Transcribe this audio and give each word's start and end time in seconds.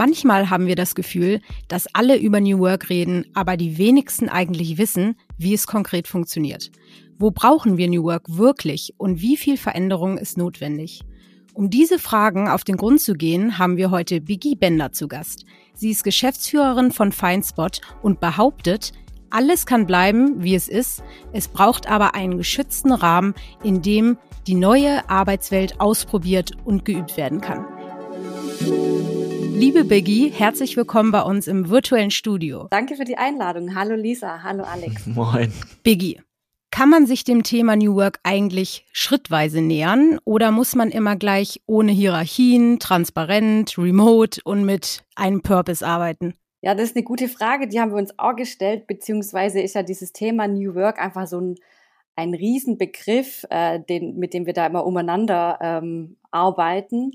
Manchmal 0.00 0.48
haben 0.48 0.66
wir 0.66 0.76
das 0.76 0.94
Gefühl, 0.94 1.42
dass 1.68 1.94
alle 1.94 2.16
über 2.16 2.40
New 2.40 2.58
Work 2.60 2.88
reden, 2.88 3.26
aber 3.34 3.58
die 3.58 3.76
wenigsten 3.76 4.30
eigentlich 4.30 4.78
wissen, 4.78 5.14
wie 5.36 5.52
es 5.52 5.66
konkret 5.66 6.08
funktioniert. 6.08 6.70
Wo 7.18 7.30
brauchen 7.30 7.76
wir 7.76 7.86
New 7.86 8.04
Work 8.04 8.22
wirklich 8.34 8.94
und 8.96 9.20
wie 9.20 9.36
viel 9.36 9.58
Veränderung 9.58 10.16
ist 10.16 10.38
notwendig? 10.38 11.02
Um 11.52 11.68
diese 11.68 11.98
Fragen 11.98 12.48
auf 12.48 12.64
den 12.64 12.78
Grund 12.78 13.02
zu 13.02 13.12
gehen, 13.12 13.58
haben 13.58 13.76
wir 13.76 13.90
heute 13.90 14.22
Biggie 14.22 14.56
Bender 14.56 14.90
zu 14.90 15.06
Gast. 15.06 15.44
Sie 15.74 15.90
ist 15.90 16.02
Geschäftsführerin 16.02 16.92
von 16.92 17.12
Feinspot 17.12 17.82
und 18.00 18.20
behauptet, 18.20 18.92
alles 19.28 19.66
kann 19.66 19.84
bleiben, 19.84 20.42
wie 20.42 20.54
es 20.54 20.70
ist. 20.70 21.02
Es 21.34 21.46
braucht 21.46 21.90
aber 21.90 22.14
einen 22.14 22.38
geschützten 22.38 22.92
Rahmen, 22.92 23.34
in 23.62 23.82
dem 23.82 24.16
die 24.46 24.54
neue 24.54 25.10
Arbeitswelt 25.10 25.78
ausprobiert 25.78 26.52
und 26.64 26.86
geübt 26.86 27.18
werden 27.18 27.42
kann. 27.42 27.66
Liebe 29.52 29.84
Biggie, 29.84 30.30
herzlich 30.30 30.76
willkommen 30.76 31.12
bei 31.12 31.22
uns 31.22 31.46
im 31.46 31.68
virtuellen 31.68 32.10
Studio. 32.10 32.68
Danke 32.70 32.96
für 32.96 33.04
die 33.04 33.18
Einladung. 33.18 33.74
Hallo 33.74 33.94
Lisa, 33.94 34.42
hallo 34.42 34.64
Alex. 34.64 35.06
Moin. 35.14 35.52
Biggie, 35.82 36.20
kann 36.70 36.88
man 36.88 37.06
sich 37.06 37.24
dem 37.24 37.42
Thema 37.42 37.76
New 37.76 37.94
Work 37.96 38.20
eigentlich 38.22 38.86
schrittweise 38.92 39.60
nähern 39.60 40.18
oder 40.24 40.50
muss 40.50 40.74
man 40.74 40.90
immer 40.90 41.16
gleich 41.16 41.60
ohne 41.66 41.92
Hierarchien, 41.92 42.78
transparent, 42.78 43.76
remote 43.76 44.40
und 44.44 44.64
mit 44.64 45.04
einem 45.16 45.42
Purpose 45.42 45.86
arbeiten? 45.86 46.34
Ja, 46.62 46.74
das 46.74 46.90
ist 46.90 46.96
eine 46.96 47.04
gute 47.04 47.28
Frage, 47.28 47.68
die 47.68 47.80
haben 47.80 47.90
wir 47.90 47.98
uns 47.98 48.18
auch 48.18 48.36
gestellt, 48.36 48.86
beziehungsweise 48.86 49.60
ist 49.60 49.74
ja 49.74 49.82
dieses 49.82 50.12
Thema 50.12 50.46
New 50.46 50.74
Work 50.74 51.00
einfach 51.00 51.26
so 51.26 51.40
ein, 51.40 51.54
ein 52.16 52.34
Riesenbegriff, 52.34 53.46
äh, 53.48 53.80
den, 53.80 54.18
mit 54.18 54.34
dem 54.34 54.44
wir 54.46 54.52
da 54.52 54.66
immer 54.66 54.84
umeinander 54.84 55.58
ähm, 55.60 56.16
arbeiten. 56.30 57.12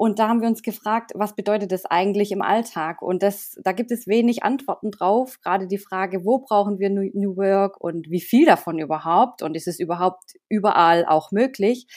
Und 0.00 0.20
da 0.20 0.28
haben 0.28 0.40
wir 0.40 0.48
uns 0.48 0.62
gefragt, 0.62 1.10
was 1.16 1.34
bedeutet 1.34 1.72
das 1.72 1.84
eigentlich 1.84 2.30
im 2.30 2.40
Alltag? 2.40 3.02
Und 3.02 3.20
das, 3.20 3.58
da 3.64 3.72
gibt 3.72 3.90
es 3.90 4.06
wenig 4.06 4.44
Antworten 4.44 4.92
drauf. 4.92 5.40
Gerade 5.42 5.66
die 5.66 5.76
Frage, 5.76 6.24
wo 6.24 6.38
brauchen 6.38 6.78
wir 6.78 6.88
New 6.88 7.36
Work 7.36 7.80
und 7.80 8.08
wie 8.08 8.20
viel 8.20 8.46
davon 8.46 8.78
überhaupt? 8.78 9.42
Und 9.42 9.56
ist 9.56 9.66
es 9.66 9.80
überhaupt 9.80 10.34
überall 10.48 11.04
auch 11.04 11.32
möglich? 11.32 11.88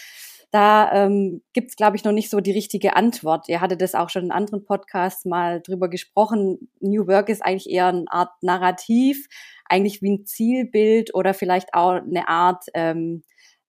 Da 0.50 0.92
ähm, 0.92 1.44
gibt 1.53 1.70
es, 1.70 1.75
glaube 1.75 1.95
ich, 1.95 2.03
noch 2.03 2.12
nicht 2.12 2.31
so 2.31 2.40
die 2.40 2.52
richtige 2.52 2.95
Antwort. 2.95 3.48
Ihr 3.48 3.62
hattet 3.62 3.81
das 3.81 3.94
auch 3.94 4.09
schon 4.09 4.25
in 4.25 4.31
anderen 4.31 4.66
Podcasts 4.66 5.23
mal 5.23 5.62
drüber 5.62 5.88
gesprochen. 5.88 6.72
New 6.80 7.06
Work 7.06 7.30
ist 7.30 7.45
eigentlich 7.45 7.70
eher 7.70 7.86
eine 7.86 8.06
Art 8.08 8.31
Narrativ, 8.42 9.28
eigentlich 9.66 10.02
wie 10.02 10.14
ein 10.14 10.25
Zielbild 10.25 11.14
oder 11.14 11.36
vielleicht 11.36 11.75
auch 11.75 11.92
eine 11.92 12.28
Art 12.28 12.66
ähm, 12.73 13.22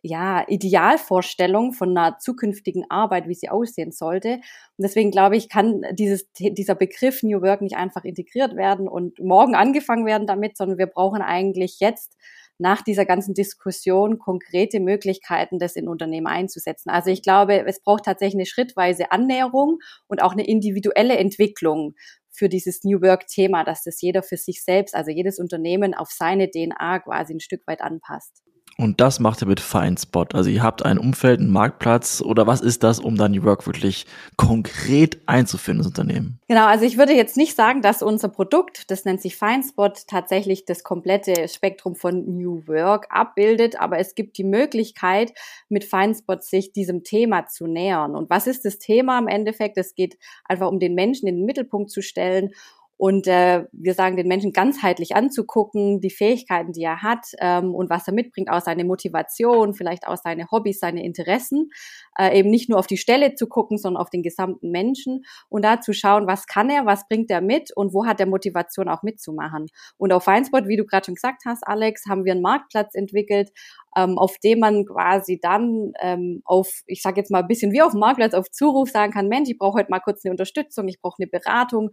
ja, 0.03 0.45
Idealvorstellung 0.49 1.73
von 1.73 1.97
einer 1.97 2.19
zukünftigen 2.19 2.85
Arbeit, 2.91 3.29
wie 3.29 3.35
sie 3.35 3.49
aussehen 3.49 3.93
sollte. 3.93 4.35
Und 4.35 4.43
deswegen 4.83 5.13
glaube 5.13 5.37
ich, 5.37 5.49
kann 5.49 5.83
dieses, 5.93 6.31
dieser 6.33 6.75
Begriff 6.75 7.23
New 7.23 7.41
Work 7.41 7.63
nicht 7.63 7.77
einfach 7.77 8.05
integriert 8.05 8.57
werden 8.57 8.89
und 8.89 9.21
morgen 9.21 9.55
angefangen 9.55 10.05
werden 10.05 10.27
damit, 10.27 10.57
sondern 10.57 10.79
wir 10.79 10.87
brauchen 10.87 11.23
eigentlich 11.23 11.79
jetzt 11.79 12.17
nach 12.59 12.83
dieser 12.83 13.05
ganzen 13.05 13.35
Diskussion 13.35 14.19
konkrete 14.19 14.81
Möglichkeiten, 14.81 15.59
das 15.59 15.77
in 15.77 15.89
Unternehmen 15.89 16.27
einzusetzen. 16.27 16.91
Also 16.91 17.11
ich 17.11 17.23
glaube, 17.23 17.65
es 17.67 17.81
braucht 17.81 18.05
tatsächlich 18.05 18.37
eine 18.37 18.47
schrittweise 18.47 19.11
Annäherung 19.13 19.79
und 20.09 20.23
auch 20.23 20.33
eine 20.33 20.47
individuelle 20.47 21.17
Entwicklung 21.17 21.95
für 22.31 22.49
dieses 22.49 22.83
New 22.85 23.01
Work-Thema, 23.03 23.65
dass 23.65 23.83
das 23.85 24.01
jeder 24.01 24.23
für 24.23 24.37
sich 24.37 24.65
selbst, 24.65 24.95
also 24.95 25.11
jedes 25.11 25.39
Unternehmen 25.39 25.95
auf 25.95 26.11
seine 26.11 26.51
DNA 26.51 27.01
quasi 27.01 27.35
ein 27.35 27.41
Stück 27.41 27.67
weit 27.67 27.81
anpasst. 27.81 28.43
Und 28.79 29.01
das 29.01 29.21
macht 29.21 29.43
ihr 29.43 29.49
mit 29.49 29.61
Feinspot. 29.61 30.35
Also 30.35 30.49
ihr 30.49 30.63
habt 30.63 30.85
ein 30.85 30.99
Umfeld, 30.99 31.41
einen 31.41 31.51
Marktplatz 31.51 32.23
oder 32.23 32.47
was 32.47 32.61
ist 32.61 32.83
das, 32.83 32.99
um 33.01 33.17
dann 33.17 33.33
New 33.33 33.45
Work 33.45 33.67
wirklich 33.67 34.07
konkret 34.37 35.19
einzufinden, 35.27 35.79
das 35.79 35.87
Unternehmen? 35.87 36.39
Genau, 36.49 36.67
also 36.67 36.85
ich 36.85 36.97
würde 36.97 37.13
jetzt 37.13 37.37
nicht 37.37 37.55
sagen, 37.55 37.83
dass 37.83 38.03
unser 38.03 38.29
Produkt, 38.29 38.91
das 38.91 39.05
nennt 39.05 39.21
sich 39.21 39.37
Feinspot, 39.37 40.07
tatsächlich 40.07 40.65
das 40.65 40.85
komplette 40.85 41.49
Spektrum 41.49 41.95
von 41.95 42.37
New 42.39 42.67
Work 42.67 43.07
abbildet, 43.11 43.79
aber 43.79 43.99
es 43.99 44.15
gibt 44.15 44.39
die 44.39 44.45
Möglichkeit, 44.45 45.33
mit 45.69 45.85
Feinspot 45.85 46.43
sich 46.43 46.73
diesem 46.73 47.05
Thema 47.05 47.47
zu 47.47 47.67
nähern. 47.67 48.17
Und 48.17 48.31
was 48.31 48.47
ist 48.47 48.65
das 48.65 48.79
Thema 48.79 49.19
im 49.19 49.29
Endeffekt? 49.29 49.77
Es 49.77 49.95
geht 49.95 50.19
einfach 50.45 50.69
um 50.69 50.81
den 50.81 50.95
Menschen 50.95 51.29
in 51.29 51.37
den 51.37 51.45
Mittelpunkt 51.45 51.91
zu 51.91 52.01
stellen 52.01 52.51
und 53.03 53.27
äh, 53.27 53.65
wir 53.73 53.95
sagen 53.95 54.17
den 54.17 54.29
Menschen 54.29 54.53
ganzheitlich 54.53 55.17
anzugucken, 55.17 56.01
die 56.01 56.09
Fähigkeiten, 56.09 56.71
die 56.71 56.85
er 56.85 57.03
hat 57.03 57.27
ähm, 57.41 57.75
und 57.75 57.91
was 57.91 58.07
er 58.07 58.15
mitbringt, 58.15 58.49
aus 58.49 58.67
seine 58.67 58.85
Motivation, 58.85 59.75
vielleicht 59.75 60.07
aus 60.07 60.21
seine 60.23 60.47
Hobbys, 60.53 60.79
seine 60.79 61.05
Interessen, 61.05 61.71
äh, 62.17 62.39
eben 62.39 62.49
nicht 62.49 62.71
nur 62.71 62.79
auf 62.79 62.87
die 62.87 62.97
Stelle 62.97 63.35
zu 63.35 63.49
gucken, 63.49 63.77
sondern 63.77 64.01
auf 64.01 64.09
den 64.09 64.23
gesamten 64.23 64.71
Menschen 64.71 65.25
und 65.49 65.65
da 65.65 65.81
zu 65.81 65.93
schauen, 65.93 66.29
was 66.29 66.47
kann 66.47 66.71
er, 66.71 66.87
was 66.87 67.09
bringt 67.09 67.29
er 67.33 67.41
mit 67.41 67.77
und 67.77 67.93
wo 67.93 68.07
hat 68.07 68.21
er 68.21 68.27
Motivation 68.27 68.89
auch 68.89 69.03
mitzumachen. 69.03 69.67
Und 69.97 70.13
auf 70.13 70.23
Feinspot, 70.23 70.69
wie 70.69 70.77
du 70.77 70.85
gerade 70.85 71.07
schon 71.07 71.17
gesagt 71.17 71.43
hast, 71.45 71.67
Alex, 71.67 72.05
haben 72.09 72.25
wir 72.25 72.31
einen 72.31 72.43
Marktplatz 72.43 72.95
entwickelt, 72.95 73.51
ähm, 73.97 74.17
auf 74.17 74.39
dem 74.39 74.61
man 74.61 74.87
quasi 74.87 75.41
dann 75.43 75.93
ähm, 76.01 76.43
auf, 76.45 76.71
ich 76.87 77.03
sage 77.03 77.21
jetzt 77.21 77.33
mal 77.33 77.41
ein 77.41 77.49
bisschen 77.49 77.73
wie 77.73 77.83
auf 77.83 77.93
dem 77.93 78.01
Marktplatz, 78.01 78.35
auf 78.35 78.49
Zuruf 78.51 78.91
sagen 78.91 79.13
kann, 79.13 79.27
Mensch, 79.27 79.51
ich 79.51 79.59
brauche 79.59 79.81
heute 79.81 79.91
mal 79.91 79.99
kurz 79.99 80.25
eine 80.25 80.31
Unterstützung, 80.31 80.87
ich 80.87 81.01
brauche 81.01 81.21
eine 81.21 81.27
Beratung 81.27 81.91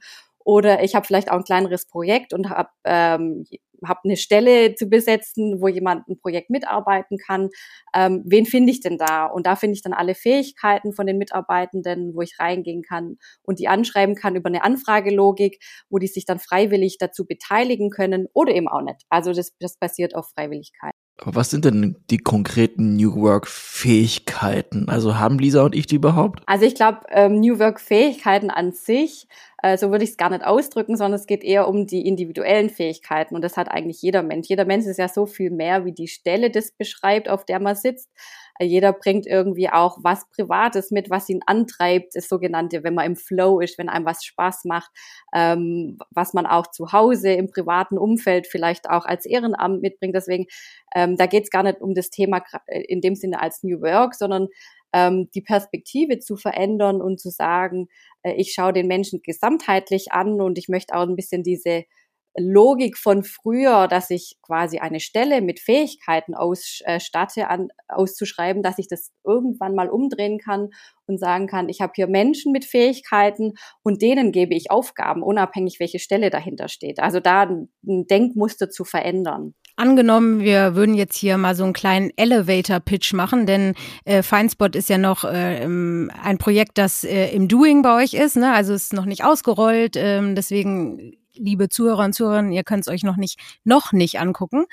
oder 0.49 0.83
ich 0.83 0.95
habe 0.95 1.05
vielleicht 1.05 1.29
auch 1.29 1.35
ein 1.35 1.43
kleineres 1.43 1.85
Projekt 1.85 2.33
und 2.33 2.49
habe 2.49 2.69
ähm, 2.83 3.45
hab 3.85 3.99
eine 4.03 4.17
Stelle 4.17 4.73
zu 4.73 4.87
besetzen, 4.87 5.61
wo 5.61 5.67
jemand 5.67 6.07
ein 6.07 6.19
Projekt 6.19 6.49
mitarbeiten 6.49 7.19
kann. 7.19 7.49
Ähm, 7.93 8.23
wen 8.25 8.47
finde 8.47 8.71
ich 8.71 8.81
denn 8.81 8.97
da? 8.97 9.27
Und 9.27 9.45
da 9.45 9.55
finde 9.55 9.75
ich 9.75 9.83
dann 9.83 9.93
alle 9.93 10.15
Fähigkeiten 10.15 10.91
von 10.91 11.05
den 11.05 11.19
Mitarbeitenden, 11.19 12.15
wo 12.15 12.23
ich 12.23 12.39
reingehen 12.39 12.81
kann 12.81 13.17
und 13.43 13.59
die 13.59 13.67
anschreiben 13.67 14.15
kann 14.15 14.35
über 14.35 14.49
eine 14.49 14.63
Anfragelogik, 14.63 15.59
wo 15.87 15.99
die 15.99 16.07
sich 16.07 16.25
dann 16.25 16.39
freiwillig 16.39 16.97
dazu 16.97 17.27
beteiligen 17.27 17.91
können 17.91 18.27
oder 18.33 18.51
eben 18.51 18.67
auch 18.67 18.81
nicht. 18.81 19.05
Also 19.09 19.33
das, 19.33 19.51
das 19.59 19.77
basiert 19.77 20.15
auf 20.15 20.31
Freiwilligkeit. 20.35 20.95
Aber 21.21 21.35
was 21.35 21.49
sind 21.49 21.65
denn 21.65 21.97
die 22.09 22.17
konkreten 22.17 22.95
New 22.95 23.13
Work-Fähigkeiten? 23.15 24.87
Also 24.87 25.17
haben 25.17 25.37
Lisa 25.37 25.63
und 25.63 25.75
ich 25.75 25.85
die 25.85 25.95
überhaupt? 25.95 26.41
Also 26.45 26.65
ich 26.65 26.75
glaube, 26.75 26.99
ähm, 27.09 27.41
New 27.41 27.59
Work-Fähigkeiten 27.59 28.49
an 28.49 28.71
sich, 28.71 29.27
äh, 29.61 29.77
so 29.77 29.91
würde 29.91 30.05
ich 30.05 30.11
es 30.11 30.17
gar 30.17 30.29
nicht 30.29 30.45
ausdrücken, 30.45 30.95
sondern 30.95 31.19
es 31.19 31.27
geht 31.27 31.43
eher 31.43 31.67
um 31.67 31.87
die 31.87 32.07
individuellen 32.07 32.69
Fähigkeiten. 32.69 33.35
Und 33.35 33.41
das 33.41 33.57
hat 33.57 33.69
eigentlich 33.69 34.01
jeder 34.01 34.23
Mensch. 34.23 34.47
Jeder 34.47 34.63
Mensch 34.63 34.85
ist 34.85 34.97
ja 34.97 35.09
so 35.09 35.25
viel 35.25 35.51
mehr, 35.51 35.83
wie 35.83 35.91
die 35.91 36.07
Stelle 36.07 36.51
das 36.51 36.71
beschreibt, 36.71 37.27
auf 37.27 37.43
der 37.43 37.59
man 37.59 37.75
sitzt. 37.75 38.09
Jeder 38.61 38.93
bringt 38.93 39.25
irgendwie 39.25 39.69
auch 39.69 39.97
was 40.01 40.29
Privates 40.29 40.91
mit, 40.91 41.09
was 41.09 41.29
ihn 41.29 41.41
antreibt, 41.45 42.15
das 42.15 42.27
sogenannte, 42.27 42.83
wenn 42.83 42.93
man 42.93 43.05
im 43.05 43.15
Flow 43.15 43.59
ist, 43.61 43.77
wenn 43.77 43.89
einem 43.89 44.05
was 44.05 44.23
Spaß 44.25 44.65
macht, 44.65 44.91
ähm, 45.33 45.97
was 46.11 46.33
man 46.33 46.45
auch 46.45 46.67
zu 46.67 46.91
Hause 46.91 47.31
im 47.31 47.49
privaten 47.49 47.97
Umfeld 47.97 48.47
vielleicht 48.47 48.89
auch 48.89 49.05
als 49.05 49.25
Ehrenamt 49.25 49.81
mitbringt. 49.81 50.15
Deswegen, 50.15 50.45
ähm, 50.95 51.15
da 51.17 51.25
geht 51.25 51.45
es 51.45 51.49
gar 51.51 51.63
nicht 51.63 51.81
um 51.81 51.93
das 51.95 52.09
Thema 52.09 52.43
äh, 52.67 52.81
in 52.81 53.01
dem 53.01 53.15
Sinne 53.15 53.41
als 53.41 53.63
New 53.63 53.81
Work, 53.81 54.15
sondern 54.15 54.47
ähm, 54.93 55.29
die 55.33 55.41
Perspektive 55.41 56.19
zu 56.19 56.35
verändern 56.35 57.01
und 57.01 57.19
zu 57.19 57.29
sagen, 57.29 57.87
äh, 58.23 58.33
ich 58.33 58.53
schaue 58.53 58.73
den 58.73 58.87
Menschen 58.87 59.21
gesamtheitlich 59.23 60.11
an 60.11 60.41
und 60.41 60.57
ich 60.57 60.67
möchte 60.69 60.95
auch 60.95 61.07
ein 61.07 61.15
bisschen 61.15 61.43
diese 61.43 61.85
Logik 62.39 62.97
von 62.97 63.23
früher, 63.23 63.87
dass 63.87 64.09
ich 64.09 64.37
quasi 64.41 64.79
eine 64.79 64.99
Stelle 64.99 65.41
mit 65.41 65.59
Fähigkeiten 65.59 66.33
ausstatte, 66.35 67.47
an, 67.47 67.69
auszuschreiben, 67.87 68.63
dass 68.63 68.79
ich 68.79 68.87
das 68.87 69.11
irgendwann 69.25 69.75
mal 69.75 69.89
umdrehen 69.89 70.39
kann 70.39 70.69
und 71.05 71.19
sagen 71.19 71.47
kann, 71.47 71.69
ich 71.69 71.81
habe 71.81 71.93
hier 71.95 72.07
Menschen 72.07 72.51
mit 72.51 72.65
Fähigkeiten 72.65 73.53
und 73.83 74.01
denen 74.01 74.31
gebe 74.31 74.55
ich 74.55 74.71
Aufgaben, 74.71 75.23
unabhängig 75.23 75.79
welche 75.79 75.99
Stelle 75.99 76.29
dahinter 76.29 76.69
steht. 76.69 76.99
Also 76.99 77.19
da 77.19 77.43
ein 77.43 77.69
Denkmuster 77.83 78.69
zu 78.69 78.85
verändern. 78.85 79.53
Angenommen, 79.79 80.41
wir 80.41 80.75
würden 80.75 80.93
jetzt 80.93 81.15
hier 81.15 81.37
mal 81.37 81.55
so 81.55 81.63
einen 81.63 81.71
kleinen 81.71 82.11
Elevator-Pitch 82.17 83.13
machen, 83.13 83.45
denn 83.45 83.75
äh, 84.03 84.23
Feinspot 84.23 84.75
ist 84.75 84.89
ja 84.89 84.97
noch 84.97 85.23
äh, 85.23 85.63
ein 85.63 86.37
Projekt, 86.37 86.77
das 86.77 87.05
äh, 87.05 87.29
im 87.29 87.47
Doing 87.47 87.81
bei 87.81 88.03
euch 88.03 88.13
ist, 88.13 88.35
ne? 88.35 88.51
also 88.51 88.73
ist 88.73 88.91
noch 88.91 89.05
nicht 89.05 89.23
ausgerollt. 89.23 89.95
Ähm, 89.95 90.35
deswegen 90.35 91.13
liebe 91.39 91.69
Zuhörer 91.69 92.05
und 92.05 92.13
Zuhörerinnen, 92.13 92.51
ihr 92.51 92.63
könnt 92.63 92.81
es 92.81 92.87
euch 92.87 93.03
noch 93.03 93.17
nicht, 93.17 93.39
noch 93.63 93.91
nicht 93.91 94.19
angucken. 94.19 94.65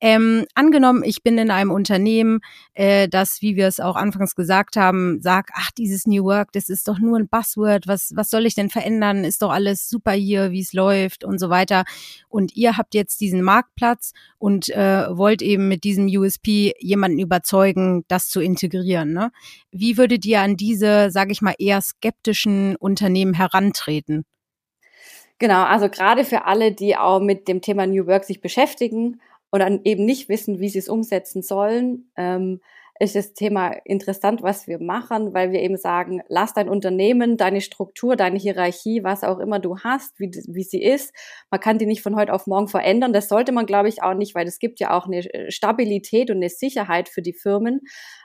Ähm, 0.00 0.46
angenommen, 0.54 1.02
ich 1.04 1.22
bin 1.22 1.38
in 1.38 1.50
einem 1.50 1.70
Unternehmen, 1.70 2.40
äh, 2.74 3.08
das, 3.08 3.42
wie 3.42 3.56
wir 3.56 3.66
es 3.66 3.80
auch 3.80 3.96
anfangs 3.96 4.34
gesagt 4.34 4.76
haben, 4.76 5.20
sagt, 5.20 5.50
ach, 5.54 5.70
dieses 5.76 6.06
New 6.06 6.24
Work, 6.24 6.52
das 6.52 6.68
ist 6.68 6.88
doch 6.88 6.98
nur 6.98 7.18
ein 7.18 7.28
Buzzword, 7.28 7.86
was, 7.86 8.12
was 8.14 8.30
soll 8.30 8.46
ich 8.46 8.54
denn 8.54 8.70
verändern? 8.70 9.24
Ist 9.24 9.42
doch 9.42 9.50
alles 9.50 9.88
super 9.88 10.12
hier, 10.12 10.50
wie 10.50 10.60
es 10.60 10.72
läuft 10.72 11.24
und 11.24 11.38
so 11.38 11.50
weiter. 11.50 11.84
Und 12.28 12.56
ihr 12.56 12.76
habt 12.76 12.94
jetzt 12.94 13.20
diesen 13.20 13.42
Marktplatz 13.42 14.12
und 14.38 14.68
äh, 14.70 15.06
wollt 15.10 15.42
eben 15.42 15.68
mit 15.68 15.84
diesem 15.84 16.06
USP 16.06 16.74
jemanden 16.80 17.18
überzeugen, 17.18 18.04
das 18.08 18.28
zu 18.28 18.40
integrieren. 18.40 19.12
Ne? 19.12 19.30
Wie 19.70 19.98
würdet 19.98 20.24
ihr 20.24 20.40
an 20.40 20.56
diese, 20.56 21.10
sage 21.10 21.32
ich 21.32 21.42
mal, 21.42 21.54
eher 21.58 21.80
skeptischen 21.80 22.76
Unternehmen 22.76 23.34
herantreten? 23.34 24.24
Genau, 25.38 25.64
also 25.64 25.88
gerade 25.90 26.24
für 26.24 26.46
alle, 26.46 26.72
die 26.72 26.96
auch 26.96 27.20
mit 27.20 27.46
dem 27.48 27.60
Thema 27.60 27.86
New 27.86 28.06
Work 28.06 28.24
sich 28.24 28.40
beschäftigen 28.40 29.20
und 29.50 29.60
dann 29.60 29.80
eben 29.84 30.04
nicht 30.04 30.28
wissen, 30.28 30.60
wie 30.60 30.68
sie 30.70 30.78
es 30.78 30.88
umsetzen 30.88 31.42
sollen, 31.42 32.10
ähm, 32.16 32.60
ist 32.98 33.14
das 33.14 33.34
Thema 33.34 33.72
interessant, 33.84 34.42
was 34.42 34.66
wir 34.66 34.78
machen, 34.80 35.34
weil 35.34 35.52
wir 35.52 35.60
eben 35.60 35.76
sagen, 35.76 36.22
lass 36.28 36.54
dein 36.54 36.70
Unternehmen, 36.70 37.36
deine 37.36 37.60
Struktur, 37.60 38.16
deine 38.16 38.38
Hierarchie, 38.38 39.04
was 39.04 39.22
auch 39.22 39.38
immer 39.38 39.58
du 39.58 39.78
hast, 39.80 40.18
wie, 40.18 40.30
wie 40.48 40.62
sie 40.62 40.82
ist, 40.82 41.12
man 41.50 41.60
kann 41.60 41.76
die 41.76 41.84
nicht 41.84 42.00
von 42.02 42.16
heute 42.16 42.32
auf 42.32 42.46
morgen 42.46 42.68
verändern. 42.68 43.12
Das 43.12 43.28
sollte 43.28 43.52
man, 43.52 43.66
glaube 43.66 43.90
ich, 43.90 44.02
auch 44.02 44.14
nicht, 44.14 44.34
weil 44.34 44.46
es 44.46 44.58
gibt 44.58 44.80
ja 44.80 44.96
auch 44.96 45.04
eine 45.06 45.22
Stabilität 45.50 46.30
und 46.30 46.36
eine 46.36 46.48
Sicherheit 46.48 47.10
für 47.10 47.20
die 47.20 47.34
Firmen. 47.34 47.82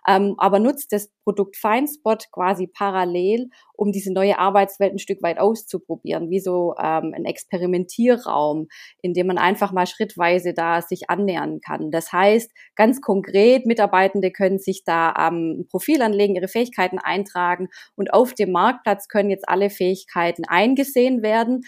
Ähm, 0.07 0.35
aber 0.37 0.59
nutzt 0.59 0.91
das 0.91 1.09
Produkt 1.23 1.55
FineSpot 1.55 2.31
quasi 2.31 2.67
parallel, 2.67 3.49
um 3.73 3.91
diese 3.91 4.11
neue 4.11 4.39
Arbeitswelt 4.39 4.93
ein 4.93 4.99
Stück 4.99 5.21
weit 5.21 5.39
auszuprobieren, 5.39 6.29
wie 6.29 6.39
so 6.39 6.75
ähm, 6.79 7.13
ein 7.15 7.25
Experimentierraum, 7.25 8.67
in 9.01 9.13
dem 9.13 9.27
man 9.27 9.37
einfach 9.37 9.71
mal 9.71 9.87
schrittweise 9.87 10.53
da 10.53 10.81
sich 10.81 11.09
annähern 11.09 11.61
kann. 11.61 11.91
Das 11.91 12.11
heißt, 12.11 12.51
ganz 12.75 13.01
konkret, 13.01 13.65
Mitarbeitende 13.65 14.31
können 14.31 14.59
sich 14.59 14.83
da 14.83 15.13
ähm, 15.17 15.61
ein 15.61 15.67
Profil 15.67 16.01
anlegen, 16.01 16.35
ihre 16.35 16.47
Fähigkeiten 16.47 16.99
eintragen 16.99 17.69
und 17.95 18.13
auf 18.13 18.33
dem 18.33 18.51
Marktplatz 18.51 19.07
können 19.07 19.29
jetzt 19.29 19.47
alle 19.47 19.69
Fähigkeiten 19.69 20.43
eingesehen 20.45 21.21
werden. 21.21 21.61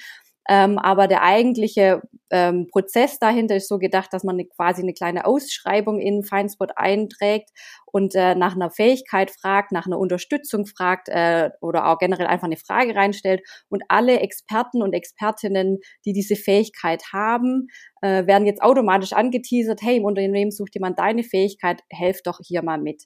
Ähm, 0.50 0.78
aber 0.78 1.07
der 1.07 1.24
eigentliche 1.24 2.01
ähm, 2.30 2.68
Prozess 2.69 3.19
dahinter 3.19 3.56
ist 3.56 3.69
so 3.69 3.78
gedacht, 3.78 4.12
dass 4.12 4.24
man 4.24 4.36
eine, 4.36 4.45
quasi 4.45 4.81
eine 4.81 4.94
kleine 4.94 5.25
Ausschreibung 5.25 6.00
in 6.00 6.24
Feinspot 6.24 6.72
einträgt 6.75 7.50
und 7.86 8.16
äh, 8.16 8.36
nach 8.36 8.56
einer 8.56 8.72
Fähigkeit 8.72 9.31
fragt, 9.31 9.72
nach 9.72 9.86
einer 9.86 10.00
Unterstützung 10.00 10.66
fragt 10.66 11.10
äh, 11.10 11.51
oder 11.62 11.88
auch 11.88 12.00
generell 12.00 12.28
einfach 12.28 12.48
eine 12.48 12.57
Frage 12.57 12.95
reinstellt. 12.95 13.42
Und 13.69 13.84
alle 13.88 14.19
Experten 14.19 14.81
und 14.81 14.94
Expertinnen, 14.94 15.80
die 16.06 16.13
diese 16.13 16.36
Fähigkeit 16.36 17.04
haben, 17.13 17.68
äh, 18.01 18.25
werden 18.25 18.48
jetzt 18.48 18.63
automatisch 18.63 19.13
angeteasert, 19.13 19.81
hey, 19.81 19.98
im 19.98 20.06
Unternehmen 20.06 20.51
sucht 20.51 20.74
jemand 20.74 21.00
deine 21.00 21.24
Fähigkeit, 21.24 21.81
helf 21.89 22.22
doch 22.24 22.39
hier 22.44 22.63
mal 22.63 22.80
mit. 22.80 23.04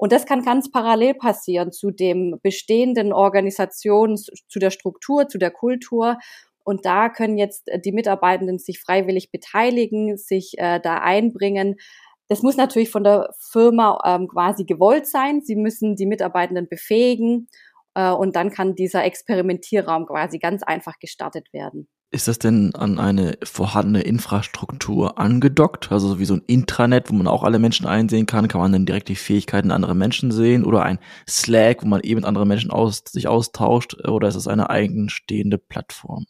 Und 0.00 0.12
das 0.12 0.24
kann 0.24 0.42
ganz 0.42 0.70
parallel 0.70 1.12
passieren 1.12 1.72
zu 1.72 1.90
dem 1.90 2.38
bestehenden 2.42 3.12
Organisation, 3.12 4.16
zu 4.16 4.58
der 4.58 4.70
Struktur, 4.70 5.28
zu 5.28 5.36
der 5.36 5.50
Kultur. 5.50 6.16
Und 6.64 6.84
da 6.84 7.08
können 7.08 7.38
jetzt 7.38 7.68
äh, 7.68 7.80
die 7.80 7.92
Mitarbeitenden 7.92 8.58
sich 8.58 8.80
freiwillig 8.80 9.30
beteiligen, 9.30 10.16
sich 10.16 10.54
äh, 10.58 10.80
da 10.80 10.98
einbringen. 10.98 11.76
Das 12.28 12.42
muss 12.42 12.56
natürlich 12.56 12.90
von 12.90 13.04
der 13.04 13.34
Firma 13.50 13.98
ähm, 14.04 14.28
quasi 14.28 14.64
gewollt 14.64 15.06
sein. 15.06 15.40
Sie 15.42 15.56
müssen 15.56 15.96
die 15.96 16.06
Mitarbeitenden 16.06 16.68
befähigen 16.68 17.48
äh, 17.94 18.10
und 18.10 18.36
dann 18.36 18.50
kann 18.50 18.74
dieser 18.74 19.04
Experimentierraum 19.04 20.06
quasi 20.06 20.38
ganz 20.38 20.62
einfach 20.62 20.98
gestartet 20.98 21.52
werden. 21.52 21.88
Ist 22.12 22.26
das 22.26 22.40
denn 22.40 22.74
an 22.74 22.98
eine 22.98 23.38
vorhandene 23.44 24.02
Infrastruktur 24.02 25.16
angedockt? 25.18 25.92
Also 25.92 26.18
wie 26.18 26.24
so 26.24 26.34
ein 26.34 26.42
Intranet, 26.48 27.08
wo 27.08 27.14
man 27.14 27.28
auch 27.28 27.44
alle 27.44 27.60
Menschen 27.60 27.86
einsehen 27.86 28.26
kann? 28.26 28.48
Kann 28.48 28.60
man 28.60 28.72
dann 28.72 28.84
direkt 28.84 29.08
die 29.08 29.14
Fähigkeiten 29.14 29.70
anderer 29.70 29.94
Menschen 29.94 30.32
sehen? 30.32 30.64
Oder 30.64 30.82
ein 30.82 30.98
Slack, 31.28 31.84
wo 31.84 31.86
man 31.86 32.00
eben 32.00 32.16
mit 32.16 32.24
anderen 32.24 32.48
Menschen 32.48 32.72
aus, 32.72 33.04
sich 33.06 33.28
austauscht? 33.28 34.08
Oder 34.08 34.26
ist 34.26 34.34
es 34.34 34.48
eine 34.48 34.70
eigenstehende 34.70 35.56
Plattform? 35.56 36.26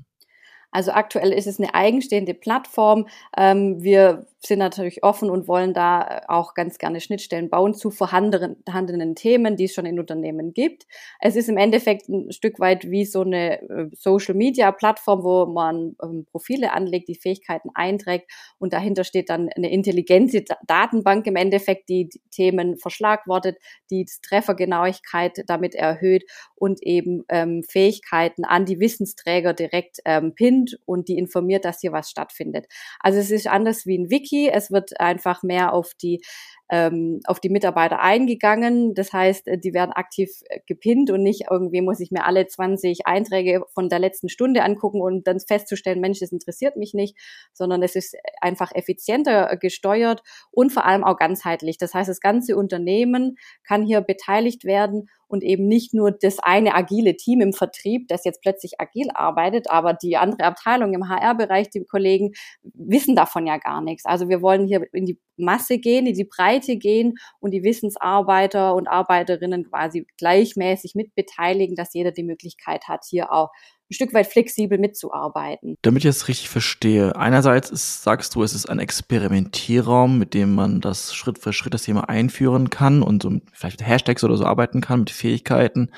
Also 0.70 0.93
aktuell 0.93 1.32
ist 1.32 1.46
es 1.46 1.58
eine 1.58 1.75
eigenstehende 1.75 2.34
Plattform. 2.34 3.06
Ähm, 3.37 3.82
wir 3.82 4.26
sind 4.42 4.58
natürlich 4.58 5.02
offen 5.02 5.28
und 5.31 5.48
wollen 5.48 5.75
da 5.75 6.00
äh, 6.02 6.20
auch 6.28 6.54
ganz 6.54 6.78
gerne 6.78 7.00
Schnittstellen 7.00 7.50
bauen 7.50 7.75
zu 7.75 7.90
vorhandenen 7.90 9.14
Themen, 9.14 9.56
die 9.56 9.64
es 9.64 9.75
schon 9.75 9.87
in 9.87 10.00
Unternehmen 10.00 10.54
gibt. 10.54 10.87
Es 11.20 11.37
ist 11.37 11.48
im 11.48 11.58
Endeffekt 11.58 12.08
ein 12.08 12.32
Stück 12.32 12.58
weit 12.58 12.90
wie 12.90 13.04
so 13.04 13.20
eine 13.20 13.60
äh, 13.62 13.88
Social-Media-Plattform, 13.92 15.22
wo 15.22 15.46
man 15.46 15.96
ähm, 16.02 16.25
Profile 16.31 16.72
anlegt, 16.72 17.08
die 17.08 17.14
Fähigkeiten 17.14 17.70
einträgt 17.75 18.31
und 18.58 18.72
dahinter 18.72 19.04
steht 19.04 19.28
dann 19.28 19.50
eine 19.50 19.70
intelligente 19.70 20.44
Datenbank 20.66 21.26
im 21.26 21.36
Endeffekt, 21.36 21.88
die, 21.88 22.08
die 22.08 22.22
Themen 22.31 22.78
verschlagwortet, 22.78 23.58
die 23.90 24.06
Treffergenauigkeit 24.22 25.44
damit 25.46 25.75
erhöht 25.75 26.25
und 26.54 26.82
eben 26.82 27.25
ähm, 27.28 27.62
Fähigkeiten 27.69 28.44
an 28.44 28.64
die 28.64 28.81
Wissensträger 28.81 29.52
direkt 29.52 29.98
ähm, 30.06 30.34
pinnt 30.34 30.78
und 30.86 31.08
die 31.08 31.19
informiert, 31.19 31.64
dass 31.64 31.81
hier 31.81 31.93
was 31.93 32.08
stattfindet. 32.08 32.66
Also 33.00 33.19
es 33.19 33.31
ist 33.31 33.46
anders 33.46 33.84
wie 33.86 33.98
ein 33.98 34.10
Wiki, 34.10 34.30
Wiki. 34.31 34.49
Es 34.50 34.71
wird 34.71 34.99
einfach 35.00 35.43
mehr 35.43 35.73
auf 35.73 35.94
die 35.94 36.23
ähm, 36.70 37.20
auf 37.26 37.40
die 37.40 37.49
Mitarbeiter 37.49 38.00
eingegangen. 38.00 38.94
Das 38.94 39.12
heißt, 39.12 39.49
äh, 39.49 39.58
die 39.58 39.75
werden 39.75 39.93
aktiv 39.93 40.31
äh, 40.49 40.61
gepinnt 40.67 41.11
und 41.11 41.22
nicht 41.22 41.46
irgendwie 41.50 41.81
muss 41.81 41.99
ich 41.99 42.12
mir 42.12 42.25
alle 42.25 42.46
20 42.46 43.06
Einträge 43.06 43.64
von 43.75 43.88
der 43.88 43.99
letzten 43.99 44.28
Stunde 44.28 44.62
angucken 44.62 45.00
und 45.00 45.26
dann 45.26 45.40
festzustellen, 45.40 46.00
Mensch, 46.00 46.20
das 46.20 46.31
interessiert 46.31 46.76
mich 46.76 46.94
nicht, 46.94 47.17
sondern 47.52 47.82
es 47.82 47.96
ist 47.96 48.17
einfach 48.40 48.70
effizienter 48.72 49.56
gesteuert 49.56 50.22
und 50.52 50.72
vor 50.72 50.84
allem 50.84 51.02
auch 51.02 51.17
ganzheitlich. 51.17 51.76
Das 51.76 51.93
heißt, 51.93 52.08
das 52.08 52.20
ganze 52.20 52.56
Unternehmen 52.56 53.37
kann 53.64 53.84
hier 53.84 54.00
beteiligt 54.00 54.64
werden 54.64 55.08
und 55.31 55.44
eben 55.44 55.69
nicht 55.69 55.94
nur 55.94 56.11
das 56.11 56.40
eine 56.40 56.75
agile 56.75 57.17
Team 57.17 57.40
im 57.40 57.52
Vertrieb, 57.52 58.08
das 58.08 58.25
jetzt 58.25 58.43
plötzlich 58.43 58.81
agil 58.81 59.08
arbeitet, 59.14 59.70
aber 59.70 59.94
die 59.94 60.17
andere 60.17 60.44
Abteilung 60.44 60.93
im 60.93 61.08
HR-Bereich, 61.08 61.70
die 61.70 61.84
Kollegen 61.84 62.32
wissen 62.62 63.14
davon 63.14 63.46
ja 63.46 63.56
gar 63.58 63.81
nichts. 63.81 64.05
Also 64.06 64.28
wir 64.28 64.43
wollen 64.43 64.67
hier 64.67 64.87
in 64.93 65.06
die 65.06 65.20
Masse 65.37 65.78
gehen, 65.78 66.06
in 66.06 66.14
die 66.14 66.25
Breite 66.25 66.59
gehen 66.76 67.14
und 67.40 67.52
die 67.52 67.62
Wissensarbeiter 67.62 68.74
und 68.74 68.88
Arbeiterinnen 68.88 69.68
quasi 69.68 70.06
gleichmäßig 70.18 70.94
mitbeteiligen, 70.94 71.76
dass 71.76 71.94
jeder 71.94 72.12
die 72.12 72.22
Möglichkeit 72.22 72.88
hat, 72.88 73.04
hier 73.08 73.32
auch 73.32 73.50
ein 73.90 73.94
Stück 73.94 74.14
weit 74.14 74.28
flexibel 74.28 74.78
mitzuarbeiten. 74.78 75.76
Damit 75.82 76.04
ich 76.04 76.08
es 76.10 76.28
richtig 76.28 76.48
verstehe, 76.48 77.16
einerseits 77.16 77.70
ist, 77.70 78.02
sagst 78.02 78.34
du, 78.34 78.42
es 78.42 78.54
ist 78.54 78.68
ein 78.68 78.78
Experimentierraum, 78.78 80.18
mit 80.18 80.32
dem 80.32 80.54
man 80.54 80.80
das 80.80 81.14
Schritt 81.14 81.38
für 81.38 81.52
Schritt 81.52 81.74
das 81.74 81.82
Thema 81.82 82.08
einführen 82.08 82.70
kann 82.70 83.02
und 83.02 83.22
so 83.22 83.32
vielleicht 83.52 83.80
mit 83.80 83.88
Hashtags 83.88 84.22
oder 84.22 84.36
so 84.36 84.44
arbeiten 84.44 84.80
kann, 84.80 85.00
mit 85.00 85.10
Fähigkeiten. 85.10 85.90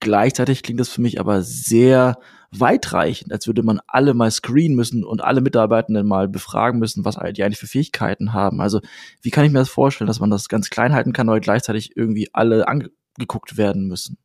Gleichzeitig 0.00 0.62
klingt 0.62 0.80
das 0.80 0.88
für 0.88 1.02
mich 1.02 1.20
aber 1.20 1.42
sehr 1.42 2.18
weitreichend, 2.50 3.32
als 3.32 3.46
würde 3.46 3.62
man 3.62 3.80
alle 3.86 4.14
mal 4.14 4.30
screenen 4.30 4.76
müssen 4.76 5.04
und 5.04 5.22
alle 5.22 5.40
Mitarbeitenden 5.40 6.06
mal 6.06 6.28
befragen 6.28 6.78
müssen, 6.78 7.04
was 7.04 7.18
die 7.34 7.44
eigentlich 7.44 7.58
für 7.58 7.66
Fähigkeiten 7.66 8.32
haben. 8.32 8.60
Also 8.60 8.80
wie 9.20 9.30
kann 9.30 9.44
ich 9.44 9.52
mir 9.52 9.58
das 9.58 9.68
vorstellen, 9.68 10.08
dass 10.08 10.20
man 10.20 10.30
das 10.30 10.48
ganz 10.48 10.70
klein 10.70 10.94
halten 10.94 11.12
kann, 11.12 11.28
aber 11.28 11.40
gleichzeitig 11.40 11.96
irgendwie 11.96 12.28
alle 12.32 12.66
angeguckt 12.66 13.56
werden 13.56 13.86
müssen? 13.86 14.18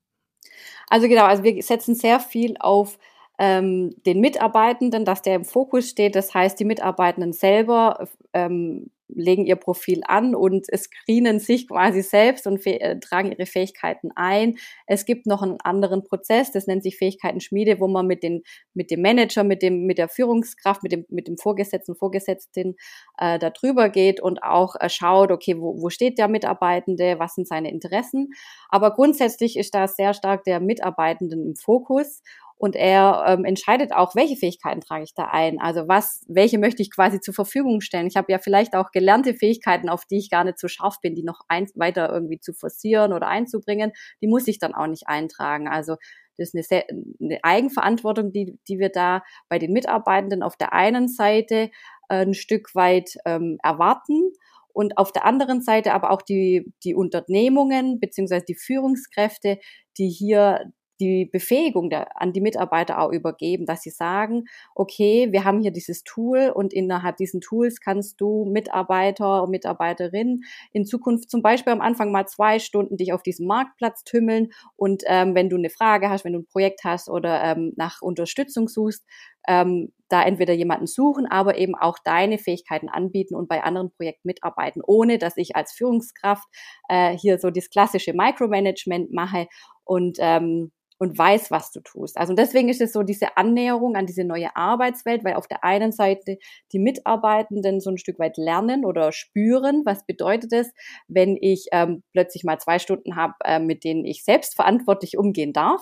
Also 0.89 1.07
genau, 1.07 1.25
also 1.25 1.43
wir 1.43 1.61
setzen 1.63 1.95
sehr 1.95 2.19
viel 2.19 2.55
auf 2.59 2.97
ähm, 3.39 3.95
den 4.05 4.21
Mitarbeitenden, 4.21 5.05
dass 5.05 5.21
der 5.21 5.35
im 5.35 5.45
Fokus 5.45 5.89
steht. 5.89 6.15
Das 6.15 6.33
heißt, 6.33 6.59
die 6.59 6.65
Mitarbeitenden 6.65 7.33
selber 7.33 8.07
ähm, 8.33 8.91
legen 9.15 9.45
ihr 9.45 9.55
Profil 9.55 10.01
an 10.05 10.35
und 10.35 10.65
screenen 10.75 11.39
sich 11.39 11.67
quasi 11.67 12.01
selbst 12.01 12.47
und 12.47 12.65
äh, 12.65 12.99
tragen 12.99 13.31
ihre 13.31 13.45
Fähigkeiten 13.45 14.11
ein. 14.15 14.57
Es 14.87 15.05
gibt 15.05 15.25
noch 15.25 15.41
einen 15.41 15.59
anderen 15.61 16.03
Prozess, 16.03 16.51
das 16.51 16.67
nennt 16.67 16.83
sich 16.83 16.97
Fähigkeiten-Schmiede, 16.97 17.79
wo 17.79 17.87
man 17.87 18.07
mit, 18.07 18.23
den, 18.23 18.43
mit 18.73 18.91
dem 18.91 19.01
Manager, 19.01 19.43
mit, 19.43 19.61
dem, 19.61 19.85
mit 19.85 19.97
der 19.97 20.09
Führungskraft, 20.09 20.83
mit 20.83 20.91
dem, 20.91 21.05
mit 21.09 21.27
dem 21.27 21.37
Vorgesetzten, 21.37 21.95
Vorgesetzten 21.95 22.75
äh, 23.17 23.39
da 23.39 23.49
drüber 23.49 23.89
geht 23.89 24.21
und 24.21 24.43
auch 24.43 24.75
äh, 24.79 24.89
schaut, 24.89 25.31
okay, 25.31 25.59
wo, 25.59 25.81
wo 25.81 25.89
steht 25.89 26.17
der 26.17 26.27
Mitarbeitende, 26.27 27.19
was 27.19 27.35
sind 27.35 27.47
seine 27.47 27.69
Interessen. 27.71 28.29
Aber 28.69 28.91
grundsätzlich 28.91 29.57
ist 29.57 29.73
da 29.75 29.87
sehr 29.87 30.13
stark 30.13 30.43
der 30.43 30.59
Mitarbeitenden 30.59 31.45
im 31.45 31.55
Fokus 31.55 32.21
und 32.57 32.75
er 32.75 33.25
ähm, 33.27 33.45
entscheidet 33.45 33.93
auch, 33.93 34.15
welche 34.15 34.35
Fähigkeiten 34.35 34.81
trage 34.81 35.03
ich 35.03 35.13
da 35.13 35.25
ein. 35.25 35.59
Also 35.59 35.87
was, 35.87 36.23
welche 36.27 36.57
möchte 36.57 36.81
ich 36.81 36.91
quasi 36.91 37.19
zur 37.19 37.33
Verfügung 37.33 37.81
stellen. 37.81 38.07
Ich 38.07 38.15
habe 38.15 38.31
ja 38.31 38.39
vielleicht 38.39 38.75
auch 38.75 38.91
gelernte 38.91 39.33
Fähigkeiten, 39.33 39.89
auf 39.89 40.05
die 40.05 40.17
ich 40.17 40.29
gar 40.29 40.43
nicht 40.43 40.59
so 40.59 40.67
scharf 40.67 41.01
bin, 41.01 41.15
die 41.15 41.23
noch 41.23 41.41
ein, 41.47 41.67
weiter 41.75 42.11
irgendwie 42.11 42.39
zu 42.39 42.53
forcieren 42.53 43.13
oder 43.13 43.27
einzubringen. 43.27 43.91
Die 44.21 44.27
muss 44.27 44.47
ich 44.47 44.59
dann 44.59 44.73
auch 44.73 44.87
nicht 44.87 45.07
eintragen. 45.07 45.67
Also 45.67 45.95
das 46.37 46.49
ist 46.49 46.55
eine, 46.55 46.63
sehr, 46.63 46.85
eine 46.89 47.39
Eigenverantwortung, 47.43 48.31
die, 48.31 48.57
die 48.67 48.79
wir 48.79 48.89
da 48.89 49.23
bei 49.49 49.59
den 49.59 49.71
Mitarbeitenden 49.71 50.41
auf 50.41 50.55
der 50.55 50.73
einen 50.73 51.07
Seite 51.07 51.69
äh, 52.09 52.25
ein 52.25 52.33
Stück 52.33 52.73
weit 52.75 53.17
ähm, 53.25 53.57
erwarten 53.61 54.31
und 54.73 54.97
auf 54.97 55.11
der 55.11 55.25
anderen 55.25 55.61
Seite 55.61 55.93
aber 55.93 56.11
auch 56.11 56.21
die, 56.21 56.73
die 56.83 56.95
Unternehmungen 56.95 57.99
beziehungsweise 57.99 58.45
die 58.45 58.55
Führungskräfte, 58.55 59.59
die 59.97 60.09
hier 60.09 60.71
die 61.03 61.25
Befähigung 61.25 61.89
der, 61.89 62.21
an 62.21 62.31
die 62.31 62.39
Mitarbeiter 62.39 62.99
auch 62.99 63.11
übergeben, 63.11 63.65
dass 63.65 63.81
sie 63.81 63.89
sagen, 63.89 64.45
okay, 64.73 65.27
wir 65.31 65.43
haben 65.43 65.59
hier 65.59 65.71
dieses 65.71 66.03
Tool 66.03 66.51
und 66.53 66.73
innerhalb 66.73 67.17
diesen 67.17 67.41
Tools 67.41 67.81
kannst 67.81 68.21
du 68.21 68.45
Mitarbeiter 68.45 69.43
und 69.43 69.51
Mitarbeiterin 69.51 70.43
in 70.71 70.85
Zukunft 70.85 71.29
zum 71.29 71.41
Beispiel 71.41 71.73
am 71.73 71.81
Anfang 71.81 72.11
mal 72.11 72.25
zwei 72.27 72.59
Stunden 72.59 72.95
dich 72.95 73.11
auf 73.11 73.21
diesem 73.21 73.47
Marktplatz 73.47 74.05
tümmeln 74.05 74.53
und 74.77 75.03
ähm, 75.07 75.35
wenn 75.35 75.49
du 75.49 75.57
eine 75.57 75.69
Frage 75.69 76.09
hast, 76.09 76.23
wenn 76.23 76.33
du 76.33 76.39
ein 76.39 76.47
Projekt 76.47 76.85
hast 76.85 77.09
oder 77.09 77.43
ähm, 77.43 77.73
nach 77.75 78.01
Unterstützung 78.01 78.69
suchst, 78.69 79.03
ähm, 79.47 79.91
da 80.07 80.23
entweder 80.23 80.53
jemanden 80.53 80.87
suchen, 80.87 81.25
aber 81.25 81.57
eben 81.57 81.75
auch 81.75 81.97
deine 82.03 82.37
Fähigkeiten 82.37 82.87
anbieten 82.87 83.35
und 83.35 83.49
bei 83.49 83.63
anderen 83.63 83.91
Projekten 83.91 84.27
mitarbeiten, 84.27 84.81
ohne 84.85 85.17
dass 85.17 85.35
ich 85.35 85.55
als 85.55 85.73
Führungskraft 85.73 86.47
äh, 86.87 87.17
hier 87.17 87.39
so 87.39 87.49
das 87.49 87.69
klassische 87.69 88.13
Micromanagement 88.13 89.11
mache 89.11 89.47
und 89.83 90.17
ähm, 90.21 90.71
und 90.99 91.17
weiß, 91.17 91.51
was 91.51 91.71
du 91.71 91.81
tust. 91.81 92.17
Also 92.17 92.33
deswegen 92.33 92.69
ist 92.69 92.81
es 92.81 92.93
so 92.93 93.03
diese 93.03 93.37
Annäherung 93.37 93.95
an 93.95 94.05
diese 94.05 94.23
neue 94.23 94.55
Arbeitswelt, 94.55 95.23
weil 95.23 95.35
auf 95.35 95.47
der 95.47 95.63
einen 95.63 95.91
Seite 95.91 96.37
die 96.71 96.79
Mitarbeitenden 96.79 97.79
so 97.79 97.89
ein 97.89 97.97
Stück 97.97 98.19
weit 98.19 98.37
lernen 98.37 98.85
oder 98.85 99.11
spüren, 99.11 99.83
was 99.85 100.05
bedeutet 100.05 100.53
es, 100.53 100.71
wenn 101.07 101.37
ich 101.39 101.67
ähm, 101.71 102.03
plötzlich 102.13 102.43
mal 102.43 102.59
zwei 102.59 102.79
Stunden 102.79 103.15
habe, 103.15 103.33
äh, 103.43 103.59
mit 103.59 103.83
denen 103.83 104.05
ich 104.05 104.23
selbstverantwortlich 104.23 105.17
umgehen 105.17 105.53
darf. 105.53 105.81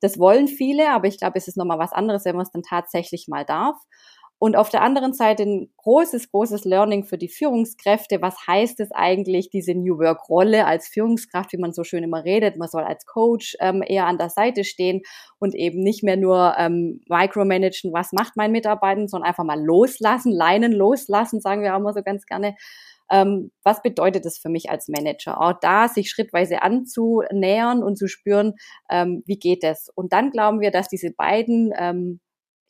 Das 0.00 0.18
wollen 0.18 0.48
viele, 0.48 0.90
aber 0.90 1.08
ich 1.08 1.18
glaube, 1.18 1.38
es 1.38 1.48
ist 1.48 1.56
nochmal 1.56 1.78
was 1.78 1.92
anderes, 1.92 2.24
wenn 2.24 2.36
man 2.36 2.44
es 2.44 2.52
dann 2.52 2.62
tatsächlich 2.62 3.26
mal 3.28 3.44
darf. 3.44 3.76
Und 4.40 4.54
auf 4.54 4.68
der 4.68 4.82
anderen 4.82 5.14
Seite 5.14 5.42
ein 5.42 5.72
großes, 5.78 6.30
großes 6.30 6.64
Learning 6.64 7.04
für 7.04 7.18
die 7.18 7.28
Führungskräfte. 7.28 8.22
Was 8.22 8.36
heißt 8.46 8.78
es 8.78 8.92
eigentlich, 8.92 9.50
diese 9.50 9.74
New 9.74 9.98
Work-Rolle 9.98 10.64
als 10.64 10.86
Führungskraft, 10.86 11.52
wie 11.52 11.58
man 11.58 11.72
so 11.72 11.82
schön 11.82 12.04
immer 12.04 12.24
redet? 12.24 12.56
Man 12.56 12.68
soll 12.68 12.84
als 12.84 13.04
Coach 13.04 13.56
ähm, 13.58 13.82
eher 13.84 14.06
an 14.06 14.16
der 14.16 14.30
Seite 14.30 14.62
stehen 14.62 15.02
und 15.40 15.56
eben 15.56 15.80
nicht 15.80 16.04
mehr 16.04 16.16
nur 16.16 16.54
ähm, 16.56 17.00
micromanagen, 17.08 17.92
was 17.92 18.12
macht 18.12 18.36
mein 18.36 18.52
Mitarbeiter, 18.52 19.08
sondern 19.08 19.28
einfach 19.28 19.44
mal 19.44 19.60
loslassen, 19.60 20.30
Leinen 20.30 20.72
loslassen, 20.72 21.40
sagen 21.40 21.62
wir 21.62 21.74
auch 21.74 21.80
immer 21.80 21.92
so 21.92 22.02
ganz 22.02 22.24
gerne. 22.24 22.54
Ähm, 23.10 23.50
was 23.64 23.82
bedeutet 23.82 24.24
das 24.24 24.38
für 24.38 24.50
mich 24.50 24.70
als 24.70 24.88
Manager? 24.88 25.40
Auch 25.40 25.54
da 25.60 25.88
sich 25.88 26.10
schrittweise 26.10 26.62
anzunähern 26.62 27.82
und 27.82 27.96
zu 27.96 28.06
spüren, 28.06 28.54
ähm, 28.90 29.22
wie 29.26 29.38
geht 29.38 29.64
es? 29.64 29.90
Und 29.94 30.12
dann 30.12 30.30
glauben 30.30 30.60
wir, 30.60 30.70
dass 30.70 30.88
diese 30.88 31.10
beiden 31.10 31.72
ähm, 31.76 32.20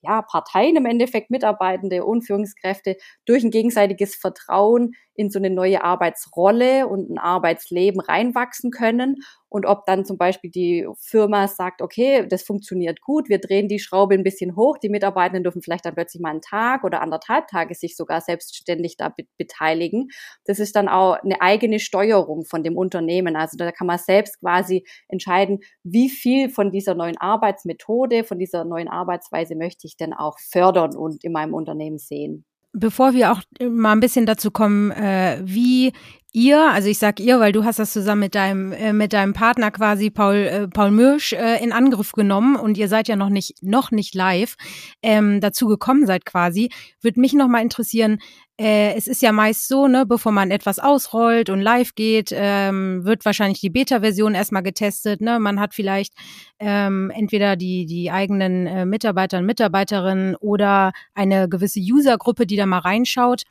ja, 0.02 0.22
Parteien 0.22 0.76
im 0.76 0.86
Endeffekt, 0.86 1.30
Mitarbeitende 1.30 2.04
und 2.04 2.22
Führungskräfte, 2.22 2.96
durch 3.26 3.44
ein 3.44 3.50
gegenseitiges 3.50 4.14
Vertrauen 4.14 4.92
in 5.14 5.30
so 5.30 5.38
eine 5.38 5.50
neue 5.50 5.82
Arbeitsrolle 5.82 6.86
und 6.86 7.10
ein 7.10 7.18
Arbeitsleben 7.18 8.00
reinwachsen 8.00 8.70
können 8.70 9.16
und 9.50 9.64
ob 9.66 9.86
dann 9.86 10.04
zum 10.04 10.18
Beispiel 10.18 10.50
die 10.50 10.86
Firma 11.00 11.48
sagt, 11.48 11.80
okay, 11.80 12.26
das 12.28 12.42
funktioniert 12.42 13.00
gut, 13.00 13.28
wir 13.28 13.38
drehen 13.38 13.68
die 13.68 13.78
Schraube 13.78 14.14
ein 14.14 14.22
bisschen 14.22 14.56
hoch, 14.56 14.78
die 14.78 14.90
Mitarbeitenden 14.90 15.42
dürfen 15.42 15.62
vielleicht 15.62 15.86
dann 15.86 15.94
plötzlich 15.94 16.20
mal 16.20 16.30
einen 16.30 16.42
Tag 16.42 16.84
oder 16.84 17.00
anderthalb 17.00 17.46
Tage 17.48 17.74
sich 17.74 17.96
sogar 17.96 18.20
selbstständig 18.20 18.96
da 18.96 19.08
be 19.08 19.24
beteiligen. 19.38 20.08
Das 20.44 20.58
ist 20.58 20.76
dann 20.76 20.88
auch 20.88 21.14
eine 21.22 21.40
eigene 21.40 21.78
Steuerung 21.80 22.44
von 22.44 22.62
dem 22.62 22.76
Unternehmen. 22.76 23.36
Also 23.36 23.56
da 23.56 23.72
kann 23.72 23.86
man 23.86 23.98
selbst 23.98 24.40
quasi 24.40 24.84
entscheiden, 25.08 25.60
wie 25.82 26.10
viel 26.10 26.50
von 26.50 26.70
dieser 26.70 26.94
neuen 26.94 27.16
Arbeitsmethode, 27.16 28.24
von 28.24 28.38
dieser 28.38 28.64
neuen 28.64 28.88
Arbeitsweise 28.88 29.54
möchte 29.54 29.86
ich 29.86 29.87
denn 29.96 30.12
auch 30.12 30.38
fördern 30.38 30.96
und 30.96 31.24
in 31.24 31.32
meinem 31.32 31.54
Unternehmen 31.54 31.98
sehen? 31.98 32.44
Bevor 32.72 33.14
wir 33.14 33.32
auch 33.32 33.42
mal 33.60 33.92
ein 33.92 34.00
bisschen 34.00 34.26
dazu 34.26 34.50
kommen, 34.50 34.90
äh, 34.90 35.40
wie 35.42 35.92
ihr, 36.32 36.60
also 36.60 36.88
ich 36.88 36.98
sag 36.98 37.20
ihr, 37.20 37.40
weil 37.40 37.52
du 37.52 37.64
hast 37.64 37.78
das 37.78 37.92
zusammen 37.92 38.20
mit 38.20 38.34
deinem 38.34 38.72
äh, 38.72 38.92
mit 38.92 39.12
deinem 39.12 39.32
Partner 39.32 39.70
quasi 39.70 40.10
Paul 40.10 40.36
äh, 40.36 40.68
Paul 40.68 40.90
Mürsch 40.90 41.32
äh, 41.32 41.62
in 41.62 41.72
Angriff 41.72 42.12
genommen 42.12 42.56
und 42.56 42.76
ihr 42.76 42.88
seid 42.88 43.08
ja 43.08 43.16
noch 43.16 43.30
nicht 43.30 43.62
noch 43.62 43.90
nicht 43.90 44.14
live 44.14 44.56
ähm, 45.02 45.40
dazu 45.40 45.66
gekommen 45.66 46.06
seid 46.06 46.24
quasi, 46.24 46.70
würde 47.00 47.20
mich 47.20 47.32
noch 47.32 47.48
mal 47.48 47.62
interessieren. 47.62 48.18
Äh, 48.60 48.94
es 48.94 49.06
ist 49.06 49.22
ja 49.22 49.30
meist 49.30 49.68
so, 49.68 49.86
ne, 49.86 50.04
bevor 50.04 50.32
man 50.32 50.50
etwas 50.50 50.80
ausrollt 50.80 51.48
und 51.48 51.60
live 51.60 51.94
geht, 51.94 52.30
ähm, 52.32 53.04
wird 53.04 53.24
wahrscheinlich 53.24 53.60
die 53.60 53.70
Beta-Version 53.70 54.34
erstmal 54.34 54.64
getestet. 54.64 55.20
Ne, 55.20 55.38
man 55.38 55.60
hat 55.60 55.74
vielleicht 55.74 56.12
ähm, 56.58 57.12
entweder 57.14 57.54
die 57.54 57.86
die 57.86 58.10
eigenen 58.10 58.66
äh, 58.66 58.84
Mitarbeiter 58.84 59.38
und 59.38 59.46
Mitarbeiterinnen 59.46 60.34
oder 60.36 60.92
eine 61.14 61.48
gewisse 61.48 61.80
Usergruppe, 61.80 62.46
die 62.46 62.56
da 62.56 62.66
mal 62.66 62.80
reinschaut. 62.80 63.44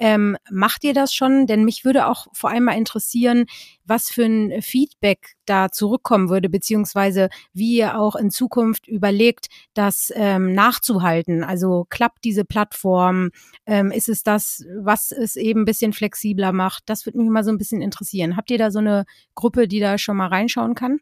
Ähm, 0.00 0.36
macht 0.50 0.82
ihr 0.82 0.94
das 0.94 1.14
schon? 1.14 1.46
Denn 1.46 1.64
mich 1.64 1.84
würde 1.84 2.06
auch 2.06 2.26
vor 2.32 2.50
allem 2.50 2.64
mal 2.64 2.76
interessieren, 2.76 3.44
was 3.84 4.08
für 4.08 4.24
ein 4.24 4.62
Feedback 4.62 5.34
da 5.44 5.70
zurückkommen 5.70 6.30
würde, 6.30 6.48
beziehungsweise 6.48 7.28
wie 7.52 7.76
ihr 7.76 7.98
auch 7.98 8.16
in 8.16 8.30
Zukunft 8.30 8.88
überlegt, 8.88 9.48
das 9.74 10.10
ähm, 10.16 10.54
nachzuhalten. 10.54 11.44
Also 11.44 11.86
klappt 11.90 12.24
diese 12.24 12.46
Plattform? 12.46 13.30
Ähm, 13.66 13.90
ist 13.90 14.08
es 14.08 14.22
das, 14.22 14.64
was 14.80 15.12
es 15.12 15.36
eben 15.36 15.62
ein 15.62 15.66
bisschen 15.66 15.92
flexibler 15.92 16.52
macht? 16.52 16.84
Das 16.86 17.04
würde 17.04 17.18
mich 17.18 17.28
mal 17.28 17.44
so 17.44 17.50
ein 17.50 17.58
bisschen 17.58 17.82
interessieren. 17.82 18.36
Habt 18.36 18.50
ihr 18.50 18.58
da 18.58 18.70
so 18.70 18.78
eine 18.78 19.04
Gruppe, 19.34 19.68
die 19.68 19.80
da 19.80 19.98
schon 19.98 20.16
mal 20.16 20.28
reinschauen 20.28 20.74
kann? 20.74 21.00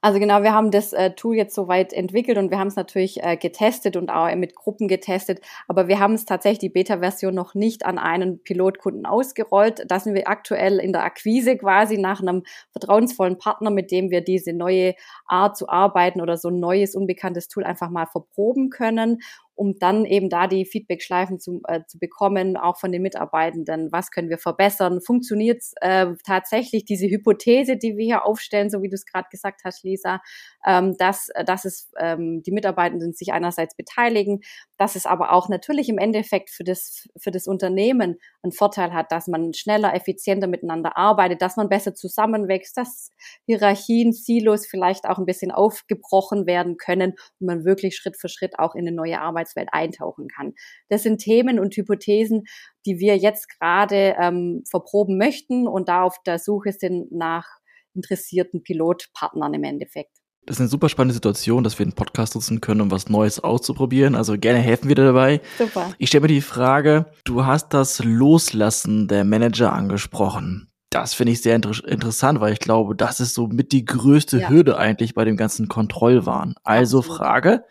Also 0.00 0.20
genau, 0.20 0.44
wir 0.44 0.52
haben 0.54 0.70
das 0.70 0.92
äh, 0.92 1.10
Tool 1.10 1.34
jetzt 1.34 1.56
soweit 1.56 1.92
entwickelt 1.92 2.38
und 2.38 2.52
wir 2.52 2.58
haben 2.60 2.68
es 2.68 2.76
natürlich 2.76 3.20
äh, 3.24 3.36
getestet 3.36 3.96
und 3.96 4.10
auch 4.10 4.32
mit 4.36 4.54
Gruppen 4.54 4.86
getestet, 4.86 5.40
aber 5.66 5.88
wir 5.88 5.98
haben 5.98 6.14
es 6.14 6.24
tatsächlich 6.24 6.60
die 6.60 6.68
Beta-Version 6.68 7.34
noch 7.34 7.54
nicht 7.54 7.84
an 7.84 7.98
einen 7.98 8.40
Pilotkunden 8.40 9.06
ausgerollt. 9.06 9.82
Da 9.88 9.98
sind 9.98 10.14
wir 10.14 10.28
aktuell 10.28 10.78
in 10.78 10.92
der 10.92 11.02
Akquise 11.02 11.56
quasi 11.56 11.98
nach 11.98 12.20
einem 12.20 12.44
vertrauensvollen 12.70 13.38
Partner, 13.38 13.70
mit 13.70 13.90
dem 13.90 14.10
wir 14.10 14.20
diese 14.20 14.52
neue 14.52 14.94
Art 15.26 15.56
zu 15.56 15.68
arbeiten 15.68 16.20
oder 16.20 16.36
so 16.36 16.48
ein 16.48 16.60
neues, 16.60 16.94
unbekanntes 16.94 17.48
Tool 17.48 17.64
einfach 17.64 17.90
mal 17.90 18.06
verproben 18.06 18.70
können 18.70 19.18
um 19.58 19.76
dann 19.80 20.04
eben 20.04 20.30
da 20.30 20.46
die 20.46 20.64
Feedback-Schleifen 20.64 21.40
zu, 21.40 21.60
äh, 21.66 21.80
zu 21.88 21.98
bekommen, 21.98 22.56
auch 22.56 22.78
von 22.78 22.92
den 22.92 23.02
Mitarbeitenden. 23.02 23.90
Was 23.90 24.12
können 24.12 24.30
wir 24.30 24.38
verbessern? 24.38 25.00
Funktioniert 25.00 25.64
äh, 25.80 26.06
tatsächlich 26.24 26.84
diese 26.84 27.08
Hypothese, 27.08 27.76
die 27.76 27.96
wir 27.96 28.04
hier 28.04 28.24
aufstellen, 28.24 28.70
so 28.70 28.82
wie 28.82 28.88
du 28.88 28.94
es 28.94 29.04
gerade 29.04 29.26
gesagt 29.32 29.62
hast, 29.64 29.82
Lisa, 29.82 30.20
ähm, 30.64 30.96
dass, 30.96 31.28
dass 31.44 31.64
es 31.64 31.90
ähm, 31.98 32.40
die 32.44 32.52
Mitarbeitenden 32.52 33.14
sich 33.14 33.32
einerseits 33.32 33.74
beteiligen, 33.74 34.42
dass 34.76 34.94
es 34.94 35.06
aber 35.06 35.32
auch 35.32 35.48
natürlich 35.48 35.88
im 35.88 35.98
Endeffekt 35.98 36.50
für 36.50 36.62
das, 36.62 37.08
für 37.20 37.32
das 37.32 37.48
Unternehmen 37.48 38.16
einen 38.44 38.52
Vorteil 38.52 38.92
hat, 38.92 39.10
dass 39.10 39.26
man 39.26 39.54
schneller, 39.54 39.92
effizienter 39.92 40.46
miteinander 40.46 40.96
arbeitet, 40.96 41.42
dass 41.42 41.56
man 41.56 41.68
besser 41.68 41.96
zusammenwächst, 41.96 42.76
dass 42.76 43.10
Hierarchien, 43.46 44.12
Silos 44.12 44.66
vielleicht 44.66 45.06
auch 45.06 45.18
ein 45.18 45.26
bisschen 45.26 45.50
aufgebrochen 45.50 46.46
werden 46.46 46.76
können 46.76 47.14
und 47.40 47.46
man 47.48 47.64
wirklich 47.64 47.96
Schritt 47.96 48.16
für 48.16 48.28
Schritt 48.28 48.60
auch 48.60 48.76
in 48.76 48.86
eine 48.86 48.94
neue 48.94 49.20
Arbeitswelt 49.48 49.68
eintauchen 49.72 50.28
kann. 50.28 50.54
Das 50.88 51.02
sind 51.02 51.18
Themen 51.18 51.58
und 51.58 51.76
Hypothesen, 51.76 52.44
die 52.86 52.98
wir 52.98 53.16
jetzt 53.16 53.48
gerade 53.58 54.16
ähm, 54.18 54.62
verproben 54.68 55.18
möchten 55.18 55.66
und 55.66 55.88
da 55.88 56.02
auf 56.02 56.16
der 56.26 56.38
Suche 56.38 56.72
sind 56.72 57.12
nach 57.12 57.46
interessierten 57.94 58.62
Pilotpartnern 58.62 59.54
im 59.54 59.64
Endeffekt. 59.64 60.12
Das 60.46 60.56
ist 60.56 60.60
eine 60.60 60.68
super 60.70 60.88
spannende 60.88 61.14
Situation, 61.14 61.62
dass 61.62 61.78
wir 61.78 61.84
einen 61.84 61.94
Podcast 61.94 62.34
nutzen 62.34 62.62
können, 62.62 62.80
um 62.80 62.90
was 62.90 63.10
Neues 63.10 63.38
auszuprobieren. 63.38 64.14
Also 64.14 64.38
gerne 64.38 64.60
helfen 64.60 64.88
wir 64.88 64.94
dir 64.94 65.04
dabei. 65.04 65.42
Super. 65.58 65.92
Ich 65.98 66.08
stelle 66.08 66.22
mir 66.22 66.28
die 66.28 66.40
Frage, 66.40 67.06
du 67.24 67.44
hast 67.44 67.74
das 67.74 68.02
Loslassen 68.02 69.08
der 69.08 69.24
Manager 69.24 69.74
angesprochen. 69.74 70.70
Das 70.88 71.12
finde 71.12 71.32
ich 71.32 71.42
sehr 71.42 71.54
inter 71.54 71.72
interessant, 71.86 72.40
weil 72.40 72.54
ich 72.54 72.60
glaube, 72.60 72.96
das 72.96 73.20
ist 73.20 73.34
so 73.34 73.46
mit 73.46 73.72
die 73.72 73.84
größte 73.84 74.38
ja. 74.38 74.48
Hürde 74.48 74.78
eigentlich 74.78 75.12
bei 75.12 75.26
dem 75.26 75.36
ganzen 75.36 75.68
Kontrollwahn. 75.68 76.54
Also. 76.64 77.02
Frage, 77.02 77.64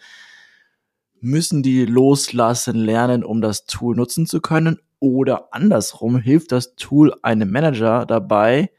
müssen 1.22 1.64
die 1.64 1.86
loslassen 1.86 2.76
lernen, 2.76 3.24
um 3.24 3.42
das 3.42 3.66
Tool 3.66 3.96
nutzen 3.96 4.26
zu 4.26 4.42
können? 4.42 4.80
Oder 5.00 5.54
andersrum, 5.54 6.18
hilft 6.18 6.52
das 6.52 6.76
Tool 6.76 7.14
einem 7.22 7.52
Manager 7.52 8.06
dabei, 8.06 8.72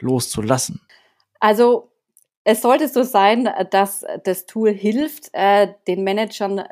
loszulassen? 0.00 0.80
Also 1.40 1.90
es 2.44 2.62
sollte 2.62 2.88
so 2.88 3.02
sein, 3.02 3.48
dass 3.70 4.04
das 4.24 4.46
Tool 4.46 4.72
hilft, 4.72 5.30
äh, 5.32 5.68
den 5.86 6.04
Managern 6.04 6.62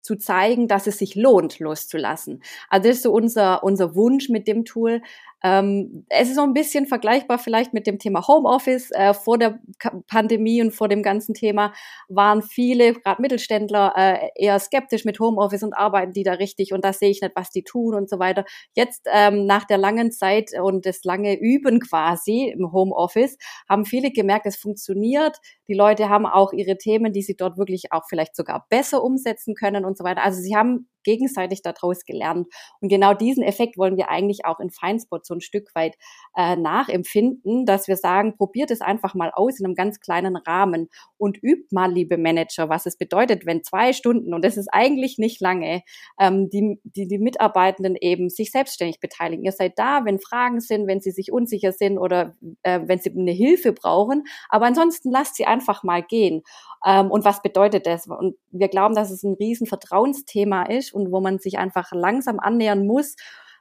zu 0.00 0.16
zeigen, 0.16 0.68
dass 0.68 0.86
es 0.86 0.98
sich 0.98 1.14
lohnt, 1.14 1.58
loszulassen. 1.58 2.42
Also 2.68 2.88
das 2.88 2.98
ist 2.98 3.02
so 3.02 3.12
unser, 3.12 3.62
unser 3.62 3.94
Wunsch 3.94 4.28
mit 4.28 4.48
dem 4.48 4.64
Tool, 4.64 5.02
ähm, 5.42 6.04
es 6.08 6.28
ist 6.28 6.34
so 6.34 6.42
ein 6.42 6.52
bisschen 6.52 6.86
vergleichbar 6.86 7.38
vielleicht 7.38 7.72
mit 7.72 7.86
dem 7.86 7.98
Thema 7.98 8.26
Homeoffice. 8.26 8.90
Äh, 8.90 9.14
vor 9.14 9.38
der 9.38 9.60
Pandemie 10.08 10.60
und 10.60 10.72
vor 10.72 10.88
dem 10.88 11.02
ganzen 11.02 11.32
Thema 11.34 11.72
waren 12.08 12.42
viele, 12.42 12.94
gerade 12.94 13.22
Mittelständler, 13.22 13.92
äh, 13.96 14.30
eher 14.34 14.58
skeptisch 14.58 15.04
mit 15.04 15.20
Homeoffice 15.20 15.62
und 15.62 15.74
arbeiten 15.74 16.12
die 16.12 16.24
da 16.24 16.32
richtig 16.32 16.72
und 16.72 16.84
da 16.84 16.92
sehe 16.92 17.10
ich 17.10 17.22
nicht, 17.22 17.36
was 17.36 17.50
die 17.50 17.62
tun 17.62 17.94
und 17.94 18.10
so 18.10 18.18
weiter. 18.18 18.44
Jetzt 18.74 19.06
ähm, 19.12 19.46
nach 19.46 19.64
der 19.64 19.78
langen 19.78 20.10
Zeit 20.10 20.50
und 20.60 20.86
das 20.86 21.04
lange 21.04 21.38
Üben 21.38 21.78
quasi 21.80 22.52
im 22.52 22.72
Homeoffice 22.72 23.38
haben 23.68 23.84
viele 23.84 24.10
gemerkt, 24.10 24.46
es 24.46 24.56
funktioniert. 24.56 25.38
Die 25.68 25.74
Leute 25.74 26.08
haben 26.08 26.26
auch 26.26 26.52
ihre 26.52 26.78
Themen, 26.78 27.12
die 27.12 27.22
sie 27.22 27.36
dort 27.36 27.58
wirklich 27.58 27.92
auch 27.92 28.04
vielleicht 28.08 28.34
sogar 28.34 28.66
besser 28.70 29.04
umsetzen 29.04 29.54
können 29.54 29.84
und 29.88 29.98
so 29.98 30.04
weiter. 30.04 30.22
Also 30.24 30.40
sie 30.40 30.56
haben 30.56 30.88
gegenseitig 31.04 31.62
daraus 31.62 32.04
gelernt. 32.04 32.48
Und 32.80 32.88
genau 32.88 33.14
diesen 33.14 33.42
Effekt 33.42 33.78
wollen 33.78 33.96
wir 33.96 34.08
eigentlich 34.10 34.44
auch 34.44 34.60
in 34.60 34.70
Feinspot 34.70 35.26
so 35.26 35.34
ein 35.34 35.40
Stück 35.40 35.74
weit 35.74 35.96
äh, 36.36 36.56
nachempfinden, 36.56 37.66
dass 37.66 37.88
wir 37.88 37.96
sagen, 37.96 38.36
probiert 38.36 38.70
es 38.70 38.80
einfach 38.80 39.14
mal 39.14 39.30
aus 39.32 39.58
in 39.58 39.66
einem 39.66 39.74
ganz 39.74 40.00
kleinen 40.00 40.36
Rahmen 40.36 40.88
und 41.16 41.38
übt 41.42 41.68
mal, 41.70 41.92
liebe 41.92 42.18
Manager, 42.18 42.68
was 42.68 42.86
es 42.86 42.96
bedeutet, 42.96 43.46
wenn 43.46 43.62
zwei 43.62 43.92
Stunden, 43.92 44.34
und 44.34 44.44
das 44.44 44.56
ist 44.56 44.68
eigentlich 44.72 45.18
nicht 45.18 45.40
lange, 45.40 45.82
ähm, 46.18 46.50
die, 46.50 46.80
die, 46.84 47.08
die 47.08 47.18
Mitarbeitenden 47.18 47.96
eben 48.00 48.28
sich 48.30 48.50
selbstständig 48.50 49.00
beteiligen. 49.00 49.44
Ihr 49.44 49.52
seid 49.52 49.78
da, 49.78 50.04
wenn 50.04 50.18
Fragen 50.18 50.60
sind, 50.60 50.86
wenn 50.86 51.00
sie 51.00 51.10
sich 51.10 51.32
unsicher 51.32 51.72
sind 51.72 51.98
oder 51.98 52.36
äh, 52.62 52.80
wenn 52.84 52.98
sie 52.98 53.10
eine 53.10 53.32
Hilfe 53.32 53.72
brauchen. 53.72 54.24
Aber 54.48 54.66
ansonsten 54.66 55.10
lasst 55.10 55.36
sie 55.36 55.46
einfach 55.46 55.82
mal 55.82 56.02
gehen. 56.02 56.42
Ähm, 56.84 57.10
und 57.10 57.24
was 57.24 57.42
bedeutet 57.42 57.86
das? 57.86 58.06
Und 58.06 58.36
wir 58.50 58.68
glauben, 58.68 58.94
dass 58.94 59.10
es 59.10 59.22
ein 59.22 59.34
riesen 59.34 59.66
Vertrauensthema 59.66 60.64
ist 60.64 60.92
und 60.98 61.12
wo 61.12 61.20
man 61.20 61.38
sich 61.38 61.58
einfach 61.58 61.92
langsam 61.92 62.38
annähern 62.40 62.86
muss, 62.86 63.16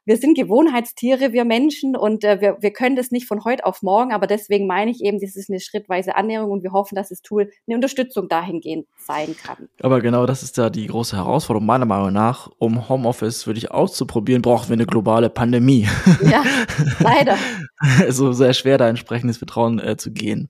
wir 0.08 0.15
sind 0.15 0.38
Gewohnheitstiere, 0.38 1.34
wir 1.34 1.44
Menschen, 1.44 1.98
und 1.98 2.24
äh, 2.24 2.39
wir, 2.39 2.58
wir 2.62 2.72
können 2.72 2.96
das 2.96 3.12
nicht 3.12 3.27
von 3.27 3.44
heute 3.44 3.65
auf 3.65 3.82
morgen, 3.82 4.13
aber 4.13 4.25
deswegen 4.25 4.65
meine 4.65 4.89
ich 4.89 5.03
eben, 5.03 5.20
das 5.20 5.36
ist 5.36 5.50
eine 5.50 5.60
schrittweise 5.60 6.15
Annäherung 6.15 6.50
und 6.50 6.63
wir 6.63 6.72
hoffen, 6.72 6.96
dass 6.96 7.10
das 7.10 7.22
Tool 7.22 7.51
eine 7.67 7.75
Unterstützung 7.75 8.29
dahingehend 8.29 8.88
sein 9.06 9.36
kann. 9.44 9.67
Aber 9.82 10.00
genau 10.00 10.25
das 10.25 10.44
ist 10.44 10.58
da 10.58 10.70
die 10.70 10.88
große 10.88 11.17
Herausforderung, 11.17 11.65
meiner 11.65 11.86
Meinung 11.86 12.13
nach. 12.13 12.50
Um 12.58 12.88
Homeoffice 12.88 13.48
wirklich 13.48 13.70
auszuprobieren, 13.70 14.41
brauchen 14.41 14.70
wir 14.70 14.75
eine 14.75 14.86
globale 14.86 15.29
Pandemie. 15.29 15.89
Ja, 16.24 16.41
leider. 17.01 17.36
also 18.00 18.32
sehr 18.32 18.53
schwer, 18.53 18.77
da 18.77 18.88
entsprechendes 18.88 19.38
Vertrauen 19.38 19.77
äh, 19.79 19.98
zu 19.98 20.12
gehen. 20.12 20.48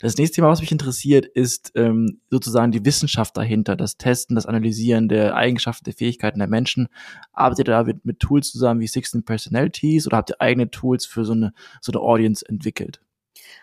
Das 0.00 0.16
nächste 0.16 0.36
Thema, 0.36 0.48
was 0.48 0.62
mich 0.62 0.72
interessiert, 0.72 1.26
ist 1.26 1.72
ähm, 1.74 2.22
sozusagen 2.30 2.72
die 2.72 2.86
Wissenschaft 2.86 3.36
dahinter, 3.36 3.76
das 3.76 3.98
Testen, 3.98 4.34
das 4.34 4.46
Analysieren 4.46 5.10
der 5.10 5.36
Eigenschaften, 5.36 5.84
der 5.84 5.92
Fähigkeiten 5.92 6.38
der 6.38 6.48
Menschen. 6.48 6.88
Arbeitet 7.32 7.68
ihr 7.68 7.72
da 7.72 7.82
mit, 7.84 8.06
mit 8.06 8.18
Tools 8.18 8.50
zusammen 8.50 8.80
wie 8.80 8.86
16 8.86 9.24
Personalities 9.24 10.06
oder 10.06 10.16
habt 10.16 10.30
ihr 10.30 10.40
eigene 10.40 10.70
Tools 10.70 11.04
für 11.04 11.26
so 11.26 11.34
eine, 11.34 11.52
so 11.82 11.92
eine 11.92 12.00
Audience 12.00 12.42
entwickelt? 12.48 13.02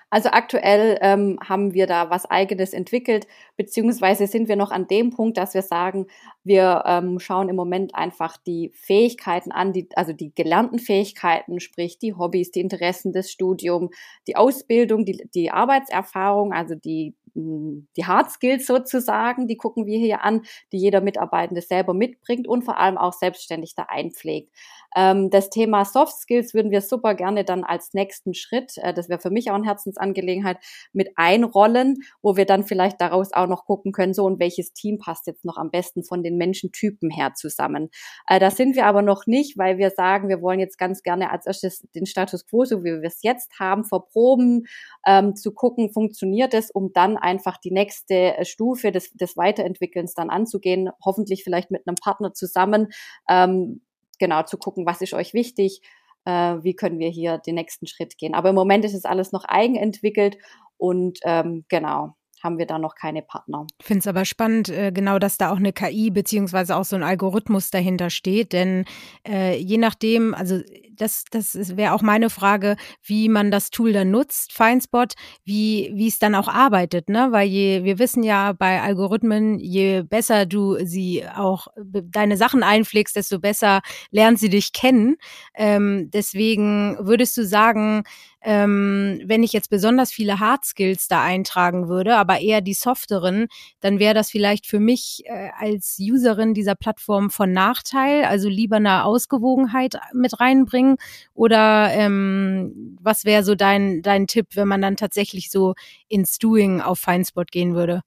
Also 0.10 0.30
aktuell 0.30 0.98
ähm, 1.02 1.38
haben 1.44 1.74
wir 1.74 1.86
da 1.86 2.10
was 2.10 2.26
eigenes 2.26 2.72
entwickelt, 2.72 3.28
beziehungsweise 3.58 4.26
sind 4.26 4.48
wir 4.48 4.56
noch 4.56 4.72
an 4.72 4.88
dem 4.88 5.10
Punkt, 5.10 5.38
dass 5.38 5.54
wir 5.54 5.64
sagen, 5.64 6.08
wir 6.46 6.84
ähm, 6.86 7.20
schauen 7.20 7.50
im 7.50 7.58
Moment 7.58 7.94
einfach 7.94 8.38
die 8.38 8.72
Fähigkeiten 8.74 9.52
an, 9.52 9.74
die, 9.74 9.90
also 9.96 10.14
die 10.14 10.34
gelernten 10.34 10.80
Fähigkeiten, 10.80 11.60
sprich 11.60 12.00
die 12.00 12.14
Hobbys, 12.14 12.52
die 12.52 12.62
Interessen 12.62 13.12
des 13.12 13.32
Studiums, 13.32 13.94
die 14.28 14.38
Ausbildung, 14.38 15.04
die, 15.04 15.28
die 15.36 15.52
Arbeitserfahrung, 15.52 16.54
also 16.54 16.76
die, 16.76 17.14
die 17.38 18.06
Hard 18.06 18.32
Skills 18.32 18.66
sozusagen, 18.66 19.48
die 19.48 19.58
gucken 19.58 19.86
wir 19.86 20.00
hier 20.00 20.24
an, 20.24 20.42
die 20.72 20.78
jeder 20.78 21.02
Mitarbeitende 21.02 21.62
selber 21.62 21.94
mitbringt 21.94 22.48
und 22.48 22.64
vor 22.64 22.80
allem 22.80 22.98
auch 22.98 23.14
selbstständig 23.14 23.76
da 23.76 23.84
einpflegt. 23.84 24.52
Ähm, 24.96 25.30
das 25.30 25.50
Thema 25.50 25.86
Soft 25.86 26.18
Skills 26.18 26.54
würden 26.54 26.72
wir 26.72 26.82
super 26.82 27.14
gerne 27.14 27.44
dann 27.44 27.64
als 27.64 27.94
nächsten 27.94 28.34
Schritt, 28.34 28.78
äh, 28.78 28.94
das 28.94 29.10
wäre 29.10 29.20
für 29.20 29.30
mich 29.30 29.52
auch 29.52 29.56
eine 29.56 29.66
Herzensangelegenheit, 29.66 30.58
mit 30.94 31.12
einrollen, 31.16 31.98
wo 32.22 32.36
wir 32.38 32.46
dann 32.46 32.64
vielleicht 32.64 33.00
daraus 33.02 33.34
auch 33.34 33.48
noch 33.48 33.66
gucken 33.66 33.92
können, 33.92 34.14
so 34.14 34.26
und 34.26 34.40
welches 34.40 34.74
Team 34.74 34.98
passt 34.98 35.28
jetzt 35.28 35.46
noch 35.46 35.58
am 35.58 35.70
besten 35.70 36.04
von 36.04 36.24
den 36.24 36.38
Menschentypen 36.38 37.10
her 37.10 37.34
zusammen. 37.36 37.90
Äh, 38.28 38.40
da 38.40 38.50
sind 38.50 38.76
wir 38.76 38.86
aber 38.86 39.02
noch 39.02 39.28
nicht, 39.28 39.58
weil 39.58 39.78
wir 39.78 39.92
sagen, 39.92 40.30
wir 40.30 40.42
wollen 40.42 40.60
jetzt 40.60 40.78
ganz 40.78 41.04
gerne 41.04 41.32
als 41.32 41.46
erstes 41.46 41.88
den 41.94 42.06
Status 42.06 42.48
quo, 42.48 42.66
so 42.66 42.84
wie 42.84 43.02
wir 43.02 43.04
es 43.04 43.22
jetzt 43.22 43.60
haben, 43.60 43.84
verproben, 43.84 44.66
ähm, 45.06 45.36
zu 45.36 45.52
gucken, 45.52 45.92
funktioniert 45.92 46.54
es, 46.54 46.72
um 46.72 46.92
dann 46.94 47.18
einfach 47.28 47.58
die 47.58 47.72
nächste 47.72 48.38
äh, 48.38 48.46
Stufe 48.46 48.92
des, 48.92 49.12
des 49.14 49.36
Weiterentwickelns 49.38 50.14
dann 50.14 50.30
anzugehen, 50.30 50.90
hoffentlich 51.04 51.44
vielleicht 51.44 51.72
mit 51.72 51.86
einem 51.86 51.96
Partner 51.96 52.34
zusammen, 52.34 52.88
ähm, 53.30 53.82
genau 54.20 54.44
zu 54.44 54.58
gucken, 54.58 54.86
was 54.86 55.02
ist 55.02 55.14
euch 55.14 55.34
wichtig, 55.34 55.82
äh, 56.26 56.32
wie 56.62 56.76
können 56.76 57.00
wir 57.00 57.10
hier 57.10 57.38
den 57.38 57.56
nächsten 57.56 57.86
Schritt 57.88 58.18
gehen. 58.18 58.34
Aber 58.34 58.50
im 58.50 58.56
Moment 58.56 58.86
ist 58.86 58.96
es 58.96 59.06
alles 59.06 59.32
noch 59.32 59.44
eigenentwickelt 59.46 60.38
und 60.78 61.20
ähm, 61.24 61.66
genau 61.70 62.16
haben 62.44 62.60
wir 62.60 62.68
da 62.68 62.78
noch 62.78 62.94
keine 62.96 63.24
Partner. 63.24 63.66
Ich 63.80 63.86
finde 63.86 64.00
es 64.00 64.08
aber 64.08 64.24
spannend, 64.24 64.70
äh, 64.70 64.92
genau, 64.92 65.18
dass 65.20 65.38
da 65.38 65.52
auch 65.52 65.58
eine 65.58 65.74
KI 65.74 66.12
beziehungsweise 66.12 66.76
auch 66.76 66.86
so 66.86 66.96
ein 66.96 67.04
Algorithmus 67.04 67.72
dahinter 67.72 68.10
steht, 68.10 68.54
denn 68.54 68.86
äh, 69.28 69.58
je 69.58 69.78
nachdem, 69.78 70.34
also 70.34 70.62
das, 70.98 71.24
das 71.32 71.78
wäre 71.78 71.94
auch 71.94 72.02
meine 72.02 72.30
Frage, 72.30 72.76
wie 73.04 73.30
man 73.30 73.52
das 73.52 73.70
Tool 73.70 73.94
dann 73.94 74.12
nutzt, 74.12 74.54
Feinspot, 74.54 75.14
wie, 75.44 75.92
wie 75.94 76.08
es 76.08 76.20
dann 76.20 76.36
auch 76.36 76.48
arbeitet, 76.48 77.10
ne? 77.10 77.30
Weil 77.32 77.48
je, 77.48 77.84
wir 77.84 78.00
wissen 78.00 78.24
ja 78.24 78.54
bei 78.54 78.82
Algorithmen, 78.82 79.60
je 79.60 80.04
besser 80.04 80.46
du 80.46 80.78
sie 80.86 81.24
auch 81.28 81.68
deine 81.78 82.38
Sachen 82.38 82.64
einpflegst, 82.64 83.16
desto 83.16 83.40
besser 83.40 83.82
lernen 84.12 84.38
sie 84.38 84.50
dich 84.50 84.74
kennen. 84.74 85.18
Ähm, 85.56 86.10
deswegen 86.12 86.98
würdest 87.00 87.38
du 87.38 87.46
sagen, 87.46 88.04
ähm, 88.42 89.22
wenn 89.26 89.44
ich 89.44 89.52
jetzt 89.52 89.70
besonders 89.70 90.12
viele 90.12 90.40
Hard 90.40 90.64
Skills 90.64 91.10
da 91.10 91.22
eintragen 91.22 91.90
würde, 91.90 92.16
aber 92.16 92.40
eher 92.40 92.62
die 92.62 92.74
softeren, 92.74 93.48
dann 93.82 94.00
wäre 94.00 94.14
das 94.14 94.32
vielleicht 94.32 94.68
für 94.68 94.80
mich 94.80 95.24
äh, 95.26 95.50
als 95.60 95.98
Userin 96.00 96.54
dieser 96.54 96.76
Plattform 96.76 97.30
von 97.30 97.52
Nachteil, 97.52 98.24
also 98.24 98.48
lieber 98.48 98.78
eine 98.78 99.04
Ausgewogenheit 99.04 99.96
mit 100.14 100.40
reinbringen 100.40 100.87
oder 101.34 101.90
ähm, 101.92 102.98
was 103.02 103.26
wäre 103.26 103.44
so 103.44 103.56
dein, 103.56 104.02
dein 104.02 104.28
Tipp, 104.28 104.48
wenn 104.54 104.68
man 104.68 104.82
dann 104.82 104.96
tatsächlich 104.96 105.52
so 105.52 105.74
ins 106.08 106.38
Doing 106.38 106.82
auf 106.82 107.00
Feinspot 107.00 107.52
gehen 107.52 107.76
würde? 107.76 108.02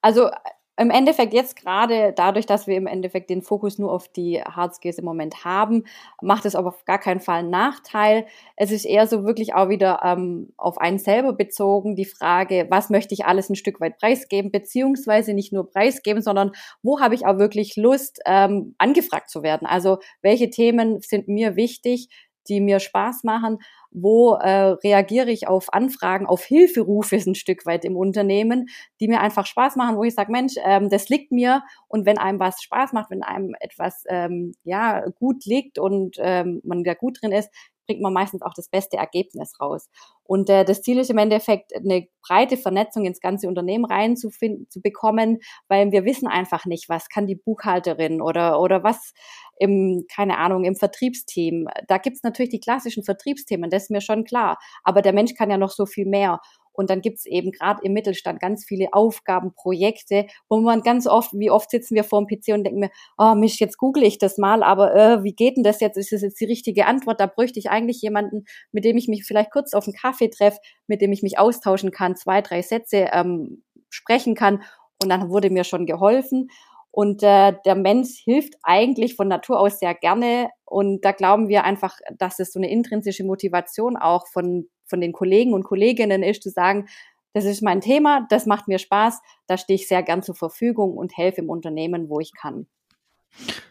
Also 0.00 0.30
im 0.78 0.90
Endeffekt 0.90 1.34
jetzt 1.34 1.56
gerade 1.56 2.12
dadurch, 2.16 2.46
dass 2.46 2.66
wir 2.66 2.76
im 2.76 2.86
Endeffekt 2.86 3.28
den 3.28 3.42
Fokus 3.42 3.78
nur 3.78 3.92
auf 3.92 4.08
die 4.08 4.42
Hard 4.42 4.74
Skills 4.74 4.98
im 4.98 5.04
Moment 5.04 5.44
haben, 5.44 5.84
macht 6.22 6.46
es 6.46 6.54
aber 6.54 6.68
auf 6.68 6.84
gar 6.86 6.98
keinen 6.98 7.20
Fall 7.20 7.40
einen 7.40 7.50
Nachteil. 7.50 8.26
Es 8.56 8.70
ist 8.70 8.86
eher 8.86 9.06
so 9.06 9.24
wirklich 9.24 9.54
auch 9.54 9.68
wieder 9.68 10.00
ähm, 10.02 10.52
auf 10.56 10.78
einen 10.78 10.98
selber 10.98 11.34
bezogen, 11.34 11.94
die 11.94 12.06
Frage, 12.06 12.66
was 12.70 12.88
möchte 12.88 13.12
ich 13.12 13.26
alles 13.26 13.50
ein 13.50 13.56
Stück 13.56 13.80
weit 13.80 13.98
preisgeben, 13.98 14.50
beziehungsweise 14.50 15.34
nicht 15.34 15.52
nur 15.52 15.70
preisgeben, 15.70 16.22
sondern 16.22 16.52
wo 16.82 17.00
habe 17.00 17.14
ich 17.14 17.26
auch 17.26 17.38
wirklich 17.38 17.76
Lust, 17.76 18.20
ähm, 18.24 18.74
angefragt 18.78 19.28
zu 19.28 19.42
werden. 19.42 19.66
Also 19.66 19.98
welche 20.22 20.48
Themen 20.48 21.00
sind 21.00 21.28
mir 21.28 21.54
wichtig, 21.54 22.08
die 22.48 22.60
mir 22.60 22.80
Spaß 22.80 23.24
machen 23.24 23.58
wo 23.92 24.34
äh, 24.34 24.70
reagiere 24.82 25.30
ich 25.30 25.46
auf 25.48 25.72
Anfragen, 25.72 26.26
auf 26.26 26.42
Hilferufe 26.44 27.16
ein 27.16 27.34
Stück 27.34 27.66
weit 27.66 27.84
im 27.84 27.96
Unternehmen, 27.96 28.68
die 29.00 29.08
mir 29.08 29.20
einfach 29.20 29.46
Spaß 29.46 29.76
machen, 29.76 29.96
wo 29.96 30.04
ich 30.04 30.14
sage, 30.14 30.32
Mensch, 30.32 30.54
ähm, 30.64 30.88
das 30.88 31.08
liegt 31.08 31.30
mir. 31.30 31.62
Und 31.88 32.06
wenn 32.06 32.18
einem 32.18 32.40
was 32.40 32.62
Spaß 32.62 32.92
macht, 32.92 33.10
wenn 33.10 33.22
einem 33.22 33.54
etwas 33.60 34.04
ähm, 34.08 34.54
ja 34.64 35.04
gut 35.18 35.44
liegt 35.44 35.78
und 35.78 36.16
ähm, 36.18 36.60
man 36.64 36.84
da 36.84 36.94
gut 36.94 37.18
drin 37.20 37.32
ist, 37.32 37.50
bringt 37.86 38.00
man 38.00 38.12
meistens 38.12 38.42
auch 38.42 38.54
das 38.54 38.68
beste 38.68 38.96
Ergebnis 38.96 39.60
raus. 39.60 39.88
Und 40.24 40.48
äh, 40.48 40.64
das 40.64 40.82
Ziel 40.82 40.98
ist 40.98 41.10
im 41.10 41.18
Endeffekt, 41.18 41.74
eine 41.74 42.06
breite 42.26 42.56
Vernetzung 42.56 43.04
ins 43.04 43.20
ganze 43.20 43.48
Unternehmen 43.48 43.84
reinzufinden, 43.84 44.68
zu 44.70 44.80
bekommen, 44.80 45.38
weil 45.68 45.90
wir 45.92 46.04
wissen 46.04 46.28
einfach 46.28 46.64
nicht, 46.64 46.88
was 46.88 47.08
kann 47.08 47.26
die 47.26 47.34
Buchhalterin 47.34 48.22
oder, 48.22 48.60
oder 48.60 48.82
was 48.82 49.12
im, 49.58 50.04
keine 50.14 50.38
Ahnung, 50.38 50.64
im 50.64 50.76
Vertriebsteam. 50.76 51.68
Da 51.88 51.98
gibt's 51.98 52.22
natürlich 52.22 52.50
die 52.50 52.60
klassischen 52.60 53.04
Vertriebsthemen, 53.04 53.70
das 53.70 53.84
ist 53.84 53.90
mir 53.90 54.00
schon 54.00 54.24
klar. 54.24 54.58
Aber 54.84 55.02
der 55.02 55.12
Mensch 55.12 55.34
kann 55.34 55.50
ja 55.50 55.58
noch 55.58 55.70
so 55.70 55.86
viel 55.86 56.06
mehr. 56.06 56.40
Und 56.72 56.90
dann 56.90 57.00
gibt's 57.00 57.26
eben 57.26 57.52
gerade 57.52 57.80
im 57.84 57.92
Mittelstand 57.92 58.40
ganz 58.40 58.64
viele 58.64 58.92
Aufgaben, 58.92 59.54
Projekte, 59.54 60.26
wo 60.48 60.60
man 60.60 60.82
ganz 60.82 61.06
oft, 61.06 61.32
wie 61.34 61.50
oft 61.50 61.70
sitzen 61.70 61.94
wir 61.94 62.04
vor 62.04 62.24
dem 62.24 62.26
PC 62.26 62.54
und 62.54 62.64
denken 62.64 62.80
mir, 62.80 62.90
oh 63.18 63.34
Mist, 63.34 63.60
jetzt 63.60 63.78
google 63.78 64.02
ich 64.02 64.18
das 64.18 64.38
mal, 64.38 64.62
aber 64.62 64.94
äh, 64.94 65.24
wie 65.24 65.34
geht 65.34 65.56
denn 65.56 65.64
das 65.64 65.80
jetzt? 65.80 65.96
Ist 65.96 66.12
das 66.12 66.22
jetzt 66.22 66.40
die 66.40 66.46
richtige 66.46 66.86
Antwort? 66.86 67.20
Da 67.20 67.26
bräuchte 67.26 67.58
ich 67.58 67.70
eigentlich 67.70 68.00
jemanden, 68.00 68.44
mit 68.72 68.84
dem 68.84 68.96
ich 68.96 69.08
mich 69.08 69.24
vielleicht 69.24 69.50
kurz 69.50 69.74
auf 69.74 69.86
einen 69.86 69.94
Kaffee 69.94 70.28
treffe, 70.28 70.58
mit 70.86 71.00
dem 71.00 71.12
ich 71.12 71.22
mich 71.22 71.38
austauschen 71.38 71.90
kann, 71.90 72.16
zwei, 72.16 72.40
drei 72.40 72.62
Sätze 72.62 73.08
ähm, 73.12 73.62
sprechen 73.90 74.34
kann. 74.34 74.62
Und 75.02 75.08
dann 75.08 75.30
wurde 75.30 75.50
mir 75.50 75.64
schon 75.64 75.86
geholfen. 75.86 76.48
Und 76.94 77.22
äh, 77.22 77.54
der 77.64 77.74
Mensch 77.74 78.20
hilft 78.22 78.54
eigentlich 78.62 79.16
von 79.16 79.26
Natur 79.26 79.58
aus 79.58 79.78
sehr 79.78 79.94
gerne. 79.94 80.50
Und 80.66 81.04
da 81.04 81.12
glauben 81.12 81.48
wir 81.48 81.64
einfach, 81.64 81.98
dass 82.18 82.38
es 82.38 82.52
so 82.52 82.60
eine 82.60 82.70
intrinsische 82.70 83.24
Motivation 83.24 83.96
auch 83.96 84.26
von 84.28 84.68
von 84.92 85.00
den 85.00 85.14
Kollegen 85.14 85.54
und 85.54 85.64
Kolleginnen 85.64 86.22
ist, 86.22 86.42
zu 86.42 86.50
sagen, 86.50 86.86
das 87.32 87.46
ist 87.46 87.62
mein 87.62 87.80
Thema, 87.80 88.26
das 88.28 88.44
macht 88.44 88.68
mir 88.68 88.78
Spaß, 88.78 89.20
da 89.46 89.56
stehe 89.56 89.76
ich 89.76 89.88
sehr 89.88 90.02
gern 90.02 90.22
zur 90.22 90.34
Verfügung 90.34 90.98
und 90.98 91.16
helfe 91.16 91.40
im 91.40 91.48
Unternehmen, 91.48 92.10
wo 92.10 92.20
ich 92.20 92.32
kann. 92.34 92.66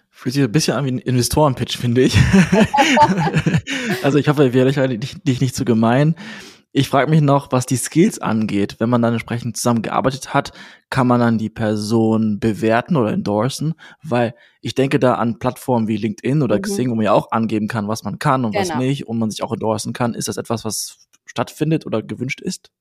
Fühlt 0.10 0.34
sich 0.34 0.44
ein 0.44 0.52
bisschen 0.52 0.76
an 0.76 0.86
wie 0.86 0.92
ein 0.92 0.98
Investorenpitch, 0.98 1.78
finde 1.78 2.02
ich. 2.02 2.18
also 4.04 4.18
ich 4.18 4.28
hoffe, 4.28 4.54
wir 4.54 4.66
dich, 4.98 5.22
dich 5.24 5.42
nicht 5.42 5.56
zu 5.56 5.64
gemein. 5.64 6.16
Ich 6.74 6.88
frage 6.90 7.12
mich 7.12 7.22
noch, 7.22 7.52
was 7.52 7.66
die 7.66 7.76
Skills 7.76 8.20
angeht. 8.20 8.78
Wenn 8.80 8.90
man 8.90 9.02
dann 9.02 9.14
entsprechend 9.14 9.58
zusammengearbeitet 9.58 10.34
hat, 10.34 10.54
kann 10.90 11.06
man 11.06 11.20
dann 11.20 11.38
die 11.38 11.50
Person 11.50 12.40
bewerten 12.40 12.96
oder 12.96 13.12
endorsen? 13.12 13.74
Weil 14.02 14.34
ich 14.62 14.74
denke 14.74 14.98
da 14.98 15.16
an 15.16 15.38
Plattformen 15.38 15.88
wie 15.88 15.98
LinkedIn 15.98 16.42
oder 16.42 16.58
mhm. 16.58 16.62
Xing, 16.62 16.90
wo 16.90 16.96
man 16.96 17.06
ja 17.06 17.12
auch 17.12 17.32
angeben 17.32 17.68
kann, 17.68 17.90
was 17.90 18.04
man 18.04 18.20
kann 18.20 18.46
und 18.46 18.54
genau. 18.54 18.70
was 18.70 18.78
nicht 18.78 19.08
und 19.08 19.20
man 19.20 19.30
sich 19.30 19.44
auch 19.44 19.52
endorsen 19.52 19.92
kann. 19.92 20.14
Ist 20.14 20.30
das 20.30 20.38
etwas, 20.38 20.64
was 20.64 21.10
stattfindet 21.32 21.86
oder 21.86 22.04
gewünscht 22.04 22.42
ist? 22.42 22.72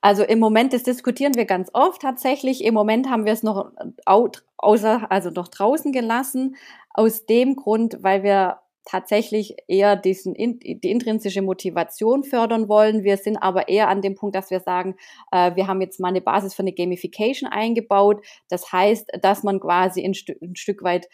Also 0.00 0.22
im 0.22 0.38
Moment, 0.38 0.72
das 0.72 0.82
diskutieren 0.82 1.34
wir 1.34 1.44
ganz 1.44 1.70
oft 1.72 2.02
tatsächlich. 2.02 2.64
Im 2.64 2.74
Moment 2.74 3.08
haben 3.08 3.24
wir 3.24 3.32
es 3.32 3.42
noch 3.42 3.72
außer, 4.04 5.10
also 5.10 5.30
noch 5.30 5.48
draußen 5.48 5.92
gelassen. 5.92 6.56
Aus 6.94 7.26
dem 7.26 7.56
Grund, 7.56 7.98
weil 8.00 8.22
wir 8.22 8.58
tatsächlich 8.84 9.56
eher 9.66 9.96
diesen, 9.96 10.34
die 10.34 10.90
intrinsische 10.90 11.42
Motivation 11.42 12.24
fördern 12.24 12.68
wollen. 12.68 13.04
Wir 13.04 13.18
sind 13.18 13.36
aber 13.36 13.68
eher 13.68 13.88
an 13.88 14.00
dem 14.00 14.14
Punkt, 14.14 14.34
dass 14.34 14.50
wir 14.50 14.60
sagen, 14.60 14.96
äh, 15.30 15.54
wir 15.56 15.66
haben 15.66 15.82
jetzt 15.82 16.00
mal 16.00 16.08
eine 16.08 16.22
Basis 16.22 16.54
für 16.54 16.62
eine 16.62 16.72
Gamification 16.72 17.50
eingebaut. 17.50 18.24
Das 18.48 18.72
heißt, 18.72 19.10
dass 19.20 19.42
man 19.42 19.60
quasi 19.60 20.02
ein, 20.04 20.14
St 20.14 20.30
ein 20.40 20.56
Stück 20.56 20.82
weit 20.82 21.08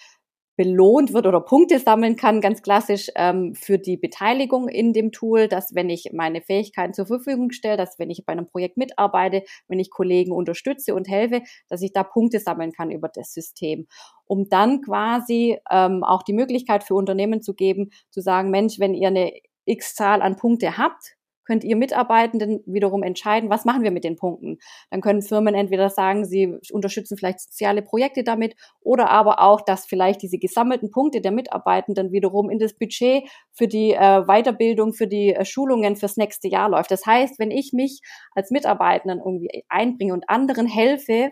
belohnt 0.57 1.13
wird 1.13 1.27
oder 1.27 1.41
Punkte 1.41 1.79
sammeln 1.79 2.17
kann, 2.17 2.41
ganz 2.41 2.63
klassisch 2.63 3.09
ähm, 3.17 3.55
für 3.55 3.79
die 3.79 3.97
Beteiligung 3.97 4.69
in 4.69 4.93
dem 4.93 5.11
Tool, 5.11 5.49
dass 5.49 5.75
wenn 5.75 5.91
ich 5.91 6.11
meine 6.13 6.43
Fähigkeiten 6.43 6.95
zur 6.95 7.07
Verfügung 7.07 7.51
stelle, 7.51 7.77
dass 7.77 7.99
wenn 7.99 8.11
ich 8.11 8.25
bei 8.25 8.33
einem 8.33 8.47
Projekt 8.47 8.77
mitarbeite, 8.77 9.43
wenn 9.69 9.81
ich 9.81 9.91
Kollegen 9.91 10.33
unterstütze 10.33 10.95
und 10.95 11.09
helfe, 11.09 11.43
dass 11.69 11.83
ich 11.83 11.93
da 11.93 12.05
Punkte 12.05 12.39
sammeln 12.39 12.73
kann 12.73 12.91
über 12.91 13.09
das 13.09 13.33
System, 13.33 13.87
um 14.27 14.49
dann 14.49 14.81
quasi 14.81 15.59
ähm, 15.71 16.05
auch 16.05 16.23
die 16.23 16.33
Möglichkeit 16.33 16.85
für 16.85 16.95
Unternehmen 16.95 17.43
zu 17.43 17.55
geben, 17.55 17.91
zu 18.11 18.21
sagen, 18.21 18.51
Mensch, 18.51 18.79
wenn 18.79 18.95
ihr 18.95 19.09
eine 19.09 19.33
X 19.65 19.95
Zahl 19.95 20.23
an 20.23 20.37
Punkte 20.37 20.79
habt, 20.79 21.17
könnt 21.45 21.65
ihr 21.65 21.77
Mitarbeitenden 21.77 22.63
wiederum 22.67 23.03
entscheiden, 23.03 23.51
was 23.51 23.65
machen 23.65 23.83
wir 23.83 23.91
mit 23.91 24.05
den 24.05 24.17
Punkten. 24.17 24.59
Dann 24.91 25.01
können 25.01 25.23
Firmen 25.23 25.55
entweder 25.55 25.91
sagen, 25.91 26.25
sie 26.25 26.59
unterstützen 26.73 27.17
vielleicht 27.17 27.41
soziale 27.41 27.83
Projekte 27.83 28.25
damit 28.25 28.57
oder 28.81 29.11
aber 29.11 29.41
auch, 29.41 29.61
dass 29.61 29.87
vielleicht 29.87 30.23
diese 30.23 30.39
gesammelten 30.39 30.91
Punkte 30.91 31.21
der 31.21 31.33
Mitarbeitenden 31.33 32.13
wiederum 32.13 32.51
in 32.51 32.59
das 32.59 32.75
Budget 32.75 33.25
für 33.53 33.69
die 33.69 33.93
äh, 33.93 34.23
Weiterbildung, 34.27 34.93
für 34.93 35.07
die 35.07 35.35
äh, 35.35 35.45
Schulungen 35.45 35.97
fürs 35.97 36.17
nächste 36.17 36.49
Jahr 36.49 36.69
läuft. 36.69 36.91
Das 36.91 37.07
heißt, 37.07 37.39
wenn 37.39 37.51
ich 37.51 37.73
mich 37.73 38.01
als 38.35 38.51
Mitarbeitenden 38.51 39.19
irgendwie 39.19 39.65
einbringe 39.69 40.13
und 40.13 40.29
anderen 40.29 40.67
helfe, 40.67 41.31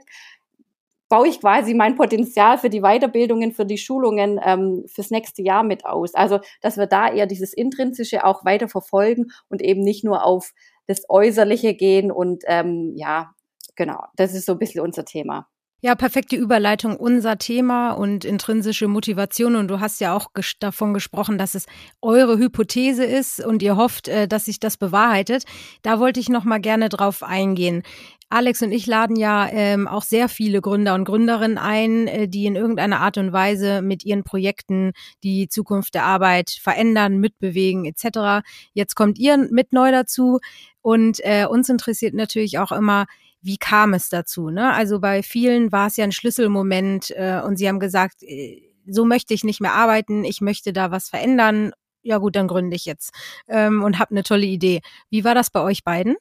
baue 1.13 1.29
ich 1.29 1.41
quasi 1.41 1.75
mein 1.75 1.95
Potenzial 1.95 2.57
für 2.57 2.71
die 2.71 2.81
Weiterbildungen, 2.81 3.53
für 3.53 3.67
die 3.67 3.77
Schulungen 3.77 4.41
ähm, 4.43 4.85
fürs 4.87 5.11
nächste 5.11 5.43
Jahr 5.43 5.63
mit 5.63 5.85
aus. 5.85 6.15
Also, 6.15 6.41
dass 6.63 6.79
wir 6.79 6.87
da 6.87 7.13
eher 7.13 7.27
dieses 7.27 7.53
Intrinsische 7.53 8.25
auch 8.25 8.47
weiter 8.47 8.67
verfolgen 8.67 9.27
und 9.51 9.61
eben 9.61 9.83
nicht 9.83 10.05
nur 10.05 10.25
auf 10.25 10.53
das 10.87 11.05
Äußerliche 11.11 11.75
gehen 11.75 12.11
und 12.11 12.45
ähm, 12.47 12.95
ja, 12.97 13.31
genau, 13.77 14.05
das 14.17 14.33
ist 14.33 14.47
so 14.47 14.53
ein 14.53 14.59
bisschen 14.59 14.81
unser 14.81 15.05
Thema. 15.05 15.52
Ja, 15.85 15.97
perfekte 15.97 16.37
Überleitung, 16.37 16.97
unser 16.97 17.39
Thema 17.39 17.91
und 17.91 18.25
intrinsische 18.25 18.87
Motivation. 18.87 19.57
Und 19.57 19.67
du 19.67 19.81
hast 19.81 20.01
ja 20.01 20.15
auch 20.15 20.33
ges 20.33 20.53
davon 20.61 20.95
gesprochen, 20.95 21.39
dass 21.39 21.57
es 21.57 21.67
eure 22.01 22.39
Hypothese 22.39 23.05
ist 23.05 23.45
und 23.45 23.65
ihr 23.65 23.75
hofft, 23.77 24.07
äh, 24.07 24.29
dass 24.29 24.45
sich 24.45 24.61
das 24.61 24.77
bewahrheitet. 24.77 25.43
Da 25.83 25.99
wollte 25.99 26.21
ich 26.21 26.29
noch 26.29 26.45
mal 26.45 26.61
gerne 26.61 26.89
drauf 26.89 27.25
eingehen. 27.25 27.83
Alex 28.29 28.63
und 28.63 28.71
ich 28.71 28.87
laden 28.87 29.17
ja 29.17 29.49
ähm, 29.51 29.89
auch 29.89 30.05
sehr 30.05 30.29
viele 30.29 30.61
Gründer 30.61 30.95
und 30.95 31.05
Gründerinnen 31.05 31.59
ein, 31.59 32.07
äh, 32.07 32.29
die 32.29 32.47
in 32.47 32.55
irgendeiner 32.55 33.01
Art 33.01 33.19
und 33.19 33.33
Weise 33.33 33.83
mit 33.83 34.05
ihren 34.05 34.23
Projekten 34.23 34.93
die 35.25 35.49
Zukunft 35.49 35.97
der 35.97 36.05
Arbeit 36.05 36.51
verändern, 36.51 37.19
mitbewegen 37.19 37.87
etc. 37.87 38.47
Jetzt 38.73 38.95
kommt 38.95 39.19
ihr 39.19 39.37
mit 39.37 39.73
neu 39.73 39.91
dazu 39.91 40.39
und 40.81 41.19
äh, 41.25 41.45
uns 41.45 41.69
interessiert 41.69 42.15
natürlich 42.15 42.61
auch 42.61 42.71
immer, 42.71 43.07
wie 43.43 43.59
kam 43.59 43.93
es 43.93 44.09
dazu? 44.09 44.51
Ne? 44.51 44.73
Also 44.73 45.01
bei 45.01 45.23
vielen 45.23 45.73
war 45.73 45.89
es 45.89 45.97
ja 45.97 46.05
ein 46.05 46.13
Schlüsselmoment 46.13 47.11
äh, 47.11 47.41
und 47.45 47.57
sie 47.57 47.69
haben 47.69 47.81
gesagt, 47.81 48.23
äh, 48.23 48.63
so 48.87 49.05
möchte 49.05 49.35
ich 49.35 49.45
nicht 49.45 49.61
mehr 49.61 49.75
arbeiten, 49.75 50.25
ich 50.25 50.41
möchte 50.41 50.73
da 50.73 50.91
was 50.91 51.09
verändern. 51.09 51.73
Ja 52.03 52.19
gut, 52.19 52.35
dann 52.35 52.49
gründe 52.49 52.75
ich 52.75 52.85
jetzt 52.85 53.13
ähm, 53.49 53.83
und 53.83 53.99
habe 53.99 54.13
eine 54.13 54.23
tolle 54.23 54.47
Idee. 54.47 54.81
Wie 55.11 55.25
war 55.25 55.35
das 55.35 55.51
bei 55.51 55.61
euch 55.61 55.85
beiden? 55.85 56.17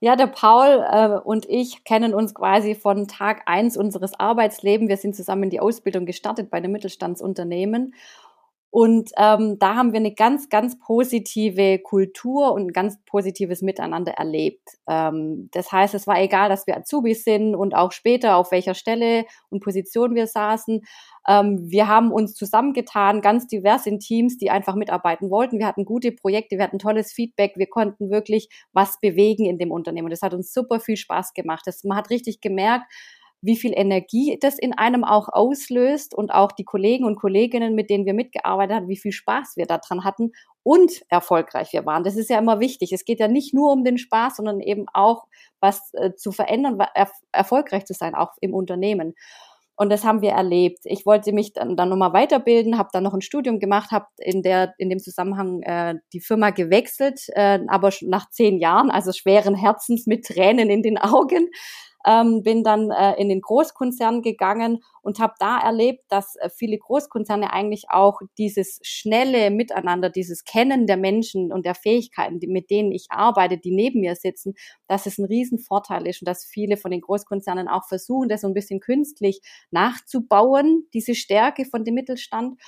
Ja, 0.00 0.14
der 0.14 0.26
Paul 0.26 0.84
äh, 0.90 1.18
und 1.24 1.46
ich 1.48 1.84
kennen 1.84 2.14
uns 2.14 2.34
quasi 2.34 2.74
von 2.74 3.08
Tag 3.08 3.42
eins 3.46 3.76
unseres 3.76 4.18
Arbeitslebens. 4.18 4.88
Wir 4.88 4.96
sind 4.96 5.16
zusammen 5.16 5.44
in 5.44 5.50
die 5.50 5.60
Ausbildung 5.60 6.06
gestartet 6.06 6.50
bei 6.50 6.58
einem 6.58 6.72
Mittelstandsunternehmen 6.72 7.94
und 8.78 9.10
ähm, 9.16 9.58
da 9.58 9.74
haben 9.74 9.94
wir 9.94 10.00
eine 10.00 10.12
ganz, 10.12 10.50
ganz 10.50 10.78
positive 10.78 11.78
Kultur 11.78 12.52
und 12.52 12.66
ein 12.66 12.72
ganz 12.74 13.02
positives 13.06 13.62
Miteinander 13.62 14.12
erlebt. 14.12 14.68
Ähm, 14.86 15.48
das 15.52 15.72
heißt, 15.72 15.94
es 15.94 16.06
war 16.06 16.20
egal, 16.20 16.50
dass 16.50 16.66
wir 16.66 16.76
Azubis 16.76 17.24
sind 17.24 17.54
und 17.54 17.74
auch 17.74 17.90
später 17.90 18.36
auf 18.36 18.52
welcher 18.52 18.74
Stelle 18.74 19.24
und 19.48 19.60
Position 19.60 20.14
wir 20.14 20.26
saßen. 20.26 20.82
Ähm, 21.26 21.70
wir 21.70 21.88
haben 21.88 22.12
uns 22.12 22.34
zusammengetan, 22.34 23.22
ganz 23.22 23.46
divers 23.46 23.86
in 23.86 23.98
Teams, 23.98 24.36
die 24.36 24.50
einfach 24.50 24.74
mitarbeiten 24.74 25.30
wollten. 25.30 25.58
Wir 25.58 25.68
hatten 25.68 25.86
gute 25.86 26.12
Projekte, 26.12 26.58
wir 26.58 26.64
hatten 26.64 26.78
tolles 26.78 27.14
Feedback, 27.14 27.54
wir 27.56 27.68
konnten 27.68 28.10
wirklich 28.10 28.50
was 28.74 29.00
bewegen 29.00 29.46
in 29.46 29.56
dem 29.56 29.70
Unternehmen. 29.70 30.10
Das 30.10 30.20
hat 30.20 30.34
uns 30.34 30.52
super 30.52 30.80
viel 30.80 30.98
Spaß 30.98 31.32
gemacht. 31.32 31.62
Das, 31.64 31.82
man 31.82 31.96
hat 31.96 32.10
richtig 32.10 32.42
gemerkt, 32.42 32.84
wie 33.46 33.56
viel 33.56 33.72
Energie 33.74 34.36
das 34.40 34.58
in 34.58 34.76
einem 34.76 35.04
auch 35.04 35.28
auslöst 35.28 36.14
und 36.14 36.30
auch 36.30 36.52
die 36.52 36.64
Kollegen 36.64 37.04
und 37.04 37.16
Kolleginnen, 37.16 37.74
mit 37.74 37.90
denen 37.90 38.04
wir 38.04 38.14
mitgearbeitet 38.14 38.76
haben, 38.76 38.88
wie 38.88 38.96
viel 38.96 39.12
Spaß 39.12 39.56
wir 39.56 39.66
daran 39.66 40.04
hatten 40.04 40.32
und 40.62 41.02
erfolgreich 41.08 41.72
wir 41.72 41.86
waren. 41.86 42.02
Das 42.02 42.16
ist 42.16 42.28
ja 42.28 42.38
immer 42.38 42.58
wichtig. 42.58 42.92
Es 42.92 43.04
geht 43.04 43.20
ja 43.20 43.28
nicht 43.28 43.54
nur 43.54 43.72
um 43.72 43.84
den 43.84 43.98
Spaß, 43.98 44.36
sondern 44.36 44.60
eben 44.60 44.86
auch 44.92 45.26
was 45.60 45.94
äh, 45.94 46.14
zu 46.14 46.32
verändern, 46.32 46.78
er 46.94 47.10
erfolgreich 47.32 47.84
zu 47.84 47.94
sein, 47.94 48.14
auch 48.16 48.32
im 48.40 48.52
Unternehmen. 48.52 49.14
Und 49.78 49.90
das 49.90 50.04
haben 50.04 50.22
wir 50.22 50.30
erlebt. 50.30 50.80
Ich 50.84 51.04
wollte 51.04 51.32
mich 51.32 51.52
dann, 51.52 51.76
dann 51.76 51.90
nochmal 51.90 52.14
weiterbilden, 52.14 52.78
habe 52.78 52.88
dann 52.92 53.04
noch 53.04 53.12
ein 53.12 53.20
Studium 53.20 53.60
gemacht, 53.60 53.90
habe 53.90 54.06
in 54.18 54.42
in 54.78 54.88
dem 54.88 54.98
Zusammenhang 54.98 55.62
äh, 55.62 55.96
die 56.14 56.20
Firma 56.20 56.50
gewechselt, 56.50 57.20
äh, 57.34 57.60
aber 57.68 57.90
nach 58.00 58.30
zehn 58.30 58.58
Jahren, 58.58 58.90
also 58.90 59.12
schweren 59.12 59.54
Herzens 59.54 60.06
mit 60.06 60.24
Tränen 60.24 60.70
in 60.70 60.82
den 60.82 60.96
Augen, 60.96 61.50
ähm, 62.06 62.42
bin 62.42 62.62
dann 62.62 62.90
äh, 62.90 63.20
in 63.20 63.28
den 63.28 63.40
Großkonzern 63.40 64.22
gegangen 64.22 64.82
und 65.02 65.18
habe 65.18 65.34
da 65.40 65.58
erlebt, 65.58 66.04
dass 66.08 66.36
äh, 66.36 66.48
viele 66.48 66.78
Großkonzerne 66.78 67.52
eigentlich 67.52 67.90
auch 67.90 68.20
dieses 68.38 68.78
schnelle 68.82 69.50
Miteinander, 69.50 70.08
dieses 70.08 70.44
Kennen 70.44 70.86
der 70.86 70.96
Menschen 70.96 71.52
und 71.52 71.66
der 71.66 71.74
Fähigkeiten, 71.74 72.38
die, 72.38 72.46
mit 72.46 72.70
denen 72.70 72.92
ich 72.92 73.06
arbeite, 73.10 73.58
die 73.58 73.72
neben 73.72 74.00
mir 74.00 74.14
sitzen, 74.14 74.54
dass 74.86 75.06
es 75.06 75.18
ein 75.18 75.24
Riesenvorteil 75.24 76.06
ist 76.06 76.22
und 76.22 76.28
dass 76.28 76.44
viele 76.44 76.76
von 76.76 76.92
den 76.92 77.00
Großkonzernen 77.00 77.66
auch 77.66 77.86
versuchen, 77.88 78.28
das 78.28 78.42
so 78.42 78.46
ein 78.46 78.54
bisschen 78.54 78.78
künstlich 78.78 79.40
nachzubauen, 79.70 80.86
diese 80.94 81.16
Stärke 81.16 81.64
von 81.64 81.84
dem 81.84 81.94
Mittelstand. 81.94 82.60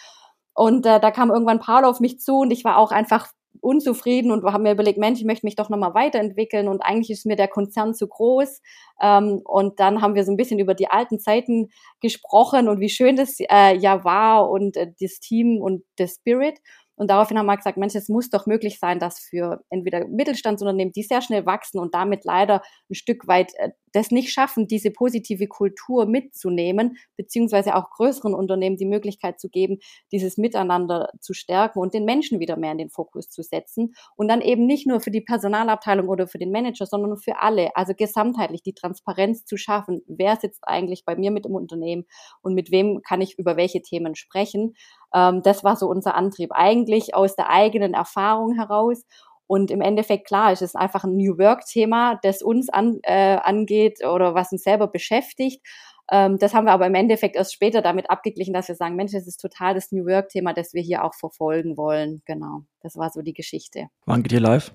Und 0.53 0.85
äh, 0.87 0.99
da 0.99 1.13
kam 1.13 1.31
irgendwann 1.31 1.61
Paul 1.61 1.85
auf 1.85 2.01
mich 2.01 2.19
zu 2.19 2.39
und 2.39 2.51
ich 2.51 2.65
war 2.65 2.79
auch 2.79 2.91
einfach 2.91 3.29
unzufrieden 3.61 4.31
und 4.31 4.45
haben 4.45 4.63
mir 4.63 4.73
überlegt, 4.73 4.99
Mensch, 4.99 5.21
ich 5.21 5.27
möchte 5.27 5.47
mich 5.47 5.57
doch 5.57 5.69
nochmal 5.69 5.95
weiterentwickeln 5.95 6.69
und 6.69 6.81
eigentlich 6.81 7.11
ist 7.11 7.27
mir 7.27 7.37
der 7.37 7.49
Konzern 7.49 7.95
zu 7.95 8.09
groß. 8.09 8.61
Ähm, 9.01 9.41
und 9.45 9.81
dann 9.81 10.03
haben 10.03 10.15
wir 10.15 10.25
so 10.25 10.33
ein 10.33 10.37
bisschen 10.37 10.59
über 10.59 10.75
die 10.75 10.89
alten 10.89 11.19
Zeiten 11.19 11.69
gesprochen 12.01 12.69
und 12.69 12.81
wie 12.81 12.89
schön 12.89 13.17
das 13.17 13.39
äh, 13.41 13.77
ja 13.77 14.05
war 14.05 14.51
und 14.51 14.77
äh, 14.77 14.93
das 15.01 15.21
Team 15.21 15.61
und 15.61 15.85
der 15.99 16.09
Spirit. 16.09 16.59
Und 16.99 17.11
daraufhin 17.11 17.39
haben 17.39 17.47
wir 17.47 17.57
gesagt, 17.57 17.79
Mensch, 17.79 17.95
es 17.95 18.09
muss 18.09 18.29
doch 18.29 18.47
möglich 18.47 18.81
sein, 18.81 18.99
dass 18.99 19.21
für 19.21 19.63
entweder 19.71 20.07
Mittelstandsunternehmen, 20.09 20.93
die 20.93 21.05
sehr 21.05 21.23
schnell 21.23 21.47
wachsen 21.47 21.79
und 21.79 21.95
damit 21.95 22.25
leider 22.25 22.61
ein 22.91 22.95
Stück 22.95 23.29
weit 23.29 23.53
äh, 23.55 23.71
das 23.93 24.11
nicht 24.11 24.33
schaffen, 24.33 24.67
diese 24.67 24.91
positive 24.91 25.47
Kultur 25.47 26.07
mitzunehmen, 26.07 26.97
beziehungsweise 27.17 27.75
auch 27.75 27.91
größeren 27.91 28.35
Unternehmen 28.35 28.77
die 28.77 28.87
Möglichkeit 28.87 29.41
zu 29.41 29.49
geben, 29.49 29.79
dieses 30.13 30.39
Miteinander 30.39 31.11
zu 31.21 31.35
stärken 31.35 31.79
und 31.79 31.95
den 31.95 32.05
Menschen 32.05 32.41
wieder 32.41 32.57
mehr 32.57 32.73
in 32.73 32.79
den 32.79 32.91
Fokus 32.91 33.29
zu 33.31 33.43
setzen. 33.43 33.95
Und 34.17 34.29
dann 34.29 34.41
eben 34.41 34.67
nicht 34.67 34.87
nur 34.87 35.01
für 35.01 35.11
die 35.11 35.21
Personalabteilung 35.21 36.09
oder 36.09 36.27
für 36.27 36.39
den 36.39 36.53
Manager, 36.53 36.87
sondern 36.87 37.17
für 37.17 37.41
alle. 37.41 37.75
Also 37.77 37.95
gesamtheitlich 37.95 38.63
die 38.63 38.75
Transparenz 38.75 39.45
zu 39.45 39.57
schaffen. 39.57 40.03
Wer 40.07 40.37
sitzt 40.37 40.67
eigentlich 40.67 41.05
bei 41.05 41.17
mir 41.17 41.31
mit 41.31 41.47
im 41.47 41.55
Unternehmen 41.55 42.05
und 42.43 42.55
mit 42.55 42.71
wem 42.71 43.03
kann 43.03 43.21
ich 43.21 43.39
über 43.39 43.57
welche 43.57 43.83
Themen 43.83 44.15
sprechen? 44.15 44.75
Ähm, 45.15 45.43
das 45.43 45.65
war 45.65 45.77
so 45.77 45.89
unser 45.89 46.15
Antrieb. 46.15 46.51
Eigentlich 46.53 47.15
aus 47.15 47.37
der 47.37 47.51
eigenen 47.51 47.95
Erfahrung 47.95 48.55
heraus 48.55 49.05
und 49.49 49.73
im 49.73 49.81
Endeffekt, 49.81 50.27
klar, 50.27 50.53
ist 50.53 50.63
es 50.63 50.77
einfach 50.77 51.03
ein 51.05 51.17
New 51.17 51.39
Work-Thema, 51.39 52.21
das 52.23 52.43
uns 52.43 52.69
an, 52.69 52.99
äh, 53.03 53.39
angeht 53.43 54.05
oder 54.05 54.35
was 54.35 54.53
uns 54.53 54.63
selber 54.63 54.87
beschäftigt. 54.87 55.67
Ähm, 56.11 56.39
das 56.39 56.55
haben 56.55 56.67
wir 56.67 56.73
aber 56.73 56.87
im 56.87 56.95
Endeffekt 56.95 57.35
erst 57.35 57.55
später 57.55 57.83
damit 57.83 58.11
abgeglichen, 58.11 58.55
dass 58.55 58.69
wir 58.69 58.75
sagen, 58.75 58.95
Mensch, 58.95 59.13
das 59.13 59.27
ist 59.27 59.41
total 59.41 59.75
das 59.75 59.91
New 59.91 60.07
Work-Thema, 60.07 60.53
das 60.53 60.75
wir 60.75 60.83
hier 60.83 61.05
auch 61.05 61.15
verfolgen 61.15 61.77
wollen. 61.77 62.23
Genau, 62.27 62.63
das 62.83 62.97
war 62.97 63.11
so 63.11 63.23
die 63.23 63.35
Geschichte. 63.35 63.89
Wann 64.07 64.23
geht 64.23 64.33
ihr 64.33 64.41
live? 64.41 64.73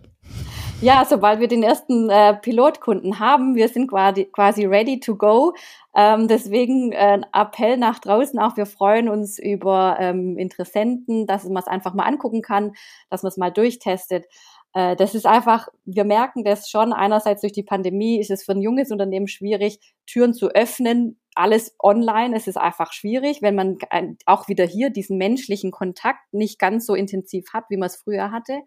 Ja, 0.81 1.05
sobald 1.05 1.39
wir 1.39 1.47
den 1.47 1.63
ersten 1.63 2.09
äh, 2.09 2.33
Pilotkunden 2.33 3.19
haben, 3.19 3.55
wir 3.55 3.69
sind 3.69 3.87
quasi, 3.87 4.25
quasi 4.25 4.65
ready 4.65 4.99
to 4.99 5.15
go. 5.15 5.53
Ähm, 5.95 6.27
deswegen 6.27 6.91
äh, 6.91 7.21
Appell 7.31 7.77
nach 7.77 7.99
draußen 7.99 8.37
auch. 8.37 8.57
Wir 8.57 8.65
freuen 8.65 9.07
uns 9.07 9.39
über 9.39 9.95
ähm, 9.99 10.37
Interessenten, 10.37 11.25
dass 11.25 11.45
man 11.45 11.63
es 11.63 11.67
einfach 11.67 11.93
mal 11.93 12.03
angucken 12.03 12.41
kann, 12.41 12.73
dass 13.09 13.23
man 13.23 13.29
es 13.29 13.37
mal 13.37 13.51
durchtestet. 13.51 14.25
Äh, 14.73 14.95
das 14.95 15.15
ist 15.15 15.25
einfach, 15.25 15.67
wir 15.85 16.03
merken 16.03 16.43
das 16.43 16.69
schon, 16.69 16.93
einerseits 16.93 17.41
durch 17.41 17.53
die 17.53 17.63
Pandemie 17.63 18.19
ist 18.19 18.31
es 18.31 18.43
für 18.43 18.53
ein 18.53 18.61
junges 18.61 18.91
Unternehmen 18.91 19.27
schwierig, 19.27 19.79
Türen 20.05 20.33
zu 20.33 20.49
öffnen, 20.49 21.19
alles 21.35 21.75
online, 21.79 22.35
es 22.35 22.47
ist 22.47 22.57
einfach 22.57 22.93
schwierig, 22.93 23.41
wenn 23.41 23.55
man 23.55 23.77
auch 24.25 24.47
wieder 24.47 24.65
hier 24.65 24.89
diesen 24.89 25.17
menschlichen 25.17 25.71
Kontakt 25.71 26.33
nicht 26.33 26.59
ganz 26.59 26.85
so 26.85 26.95
intensiv 26.95 27.53
hat, 27.53 27.65
wie 27.69 27.77
man 27.77 27.87
es 27.87 27.97
früher 27.97 28.31
hatte. 28.31 28.61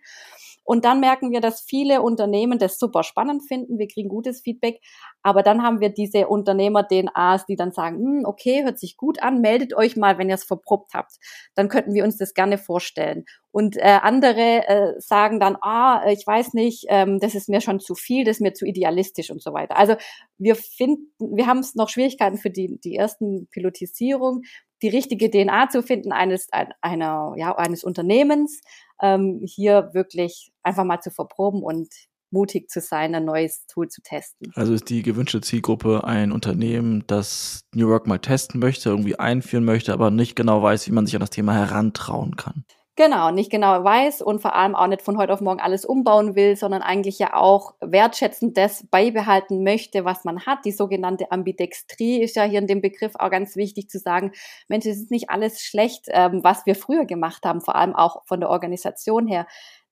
Und 0.66 0.84
dann 0.84 0.98
merken 0.98 1.30
wir, 1.30 1.40
dass 1.40 1.60
viele 1.60 2.02
Unternehmen 2.02 2.58
das 2.58 2.78
super 2.78 3.04
spannend 3.04 3.44
finden. 3.46 3.78
Wir 3.78 3.86
kriegen 3.86 4.08
gutes 4.08 4.40
Feedback. 4.40 4.80
Aber 5.22 5.44
dann 5.44 5.62
haben 5.62 5.80
wir 5.80 5.90
diese 5.90 6.26
Unternehmer-DNAs, 6.26 7.46
die 7.46 7.54
dann 7.54 7.70
sagen, 7.70 7.98
hm, 7.98 8.22
okay, 8.24 8.64
hört 8.64 8.78
sich 8.78 8.96
gut 8.96 9.22
an, 9.22 9.40
meldet 9.40 9.74
euch 9.74 9.96
mal, 9.96 10.18
wenn 10.18 10.28
ihr 10.28 10.34
es 10.34 10.44
verprobt 10.44 10.92
habt. 10.92 11.12
Dann 11.54 11.68
könnten 11.68 11.94
wir 11.94 12.02
uns 12.02 12.16
das 12.16 12.34
gerne 12.34 12.58
vorstellen. 12.58 13.26
Und 13.52 13.76
äh, 13.78 14.00
andere 14.02 14.68
äh, 14.68 14.92
sagen 14.98 15.40
dann, 15.40 15.56
ah, 15.62 16.04
ich 16.10 16.26
weiß 16.26 16.52
nicht, 16.52 16.84
ähm, 16.88 17.20
das 17.20 17.34
ist 17.34 17.48
mir 17.48 17.60
schon 17.60 17.80
zu 17.80 17.94
viel, 17.94 18.24
das 18.24 18.36
ist 18.36 18.42
mir 18.42 18.52
zu 18.52 18.66
idealistisch 18.66 19.30
und 19.30 19.42
so 19.42 19.54
weiter. 19.54 19.78
Also 19.78 19.94
wir 20.36 20.56
finden, 20.56 21.08
wir 21.18 21.46
haben 21.46 21.60
es 21.60 21.74
noch 21.74 21.88
Schwierigkeiten 21.88 22.36
für 22.36 22.50
die, 22.56 22.78
die 22.82 22.96
ersten 22.96 23.48
Pilotisierung. 23.48 24.42
die 24.82 24.88
richtige 24.88 25.30
DNA 25.30 25.70
zu 25.70 25.82
finden 25.82 26.12
eines, 26.12 26.48
einer, 26.82 27.32
ja, 27.36 27.56
eines 27.56 27.82
Unternehmens, 27.82 28.60
ähm, 29.00 29.40
hier 29.42 29.90
wirklich 29.94 30.52
einfach 30.62 30.84
mal 30.84 31.00
zu 31.00 31.10
verproben 31.10 31.62
und 31.62 31.88
mutig 32.30 32.68
zu 32.68 32.80
sein, 32.80 33.14
ein 33.14 33.24
neues 33.24 33.66
Tool 33.66 33.88
zu 33.88 34.02
testen. 34.02 34.52
Also 34.54 34.74
ist 34.74 34.90
die 34.90 35.02
gewünschte 35.02 35.40
Zielgruppe 35.40 36.04
ein 36.04 36.32
Unternehmen, 36.32 37.04
das 37.06 37.64
New 37.74 37.88
Work 37.88 38.06
mal 38.06 38.18
testen 38.18 38.60
möchte, 38.60 38.90
irgendwie 38.90 39.18
einführen 39.18 39.64
möchte, 39.64 39.92
aber 39.92 40.10
nicht 40.10 40.36
genau 40.36 40.62
weiß, 40.62 40.86
wie 40.86 40.92
man 40.92 41.06
sich 41.06 41.14
an 41.14 41.20
das 41.20 41.30
Thema 41.30 41.54
herantrauen 41.54 42.36
kann. 42.36 42.64
Genau, 42.98 43.30
nicht 43.30 43.50
genau 43.50 43.84
weiß 43.84 44.22
und 44.22 44.40
vor 44.40 44.54
allem 44.54 44.74
auch 44.74 44.86
nicht 44.86 45.02
von 45.02 45.18
heute 45.18 45.30
auf 45.34 45.42
morgen 45.42 45.60
alles 45.60 45.84
umbauen 45.84 46.34
will, 46.34 46.56
sondern 46.56 46.80
eigentlich 46.80 47.18
ja 47.18 47.34
auch 47.34 47.74
wertschätzend 47.82 48.56
das 48.56 48.86
beibehalten 48.90 49.62
möchte, 49.62 50.06
was 50.06 50.24
man 50.24 50.46
hat. 50.46 50.64
Die 50.64 50.72
sogenannte 50.72 51.30
Ambidextrie 51.30 52.22
ist 52.22 52.36
ja 52.36 52.44
hier 52.44 52.58
in 52.58 52.66
dem 52.66 52.80
Begriff 52.80 53.12
auch 53.18 53.30
ganz 53.30 53.54
wichtig 53.54 53.90
zu 53.90 53.98
sagen, 53.98 54.32
Mensch, 54.68 54.86
es 54.86 54.96
ist 54.96 55.10
nicht 55.10 55.28
alles 55.28 55.60
schlecht, 55.60 56.06
ähm, 56.08 56.40
was 56.42 56.64
wir 56.64 56.74
früher 56.74 57.04
gemacht 57.04 57.44
haben, 57.44 57.60
vor 57.60 57.76
allem 57.76 57.94
auch 57.94 58.22
von 58.24 58.40
der 58.40 58.48
Organisation 58.48 59.26
her 59.26 59.46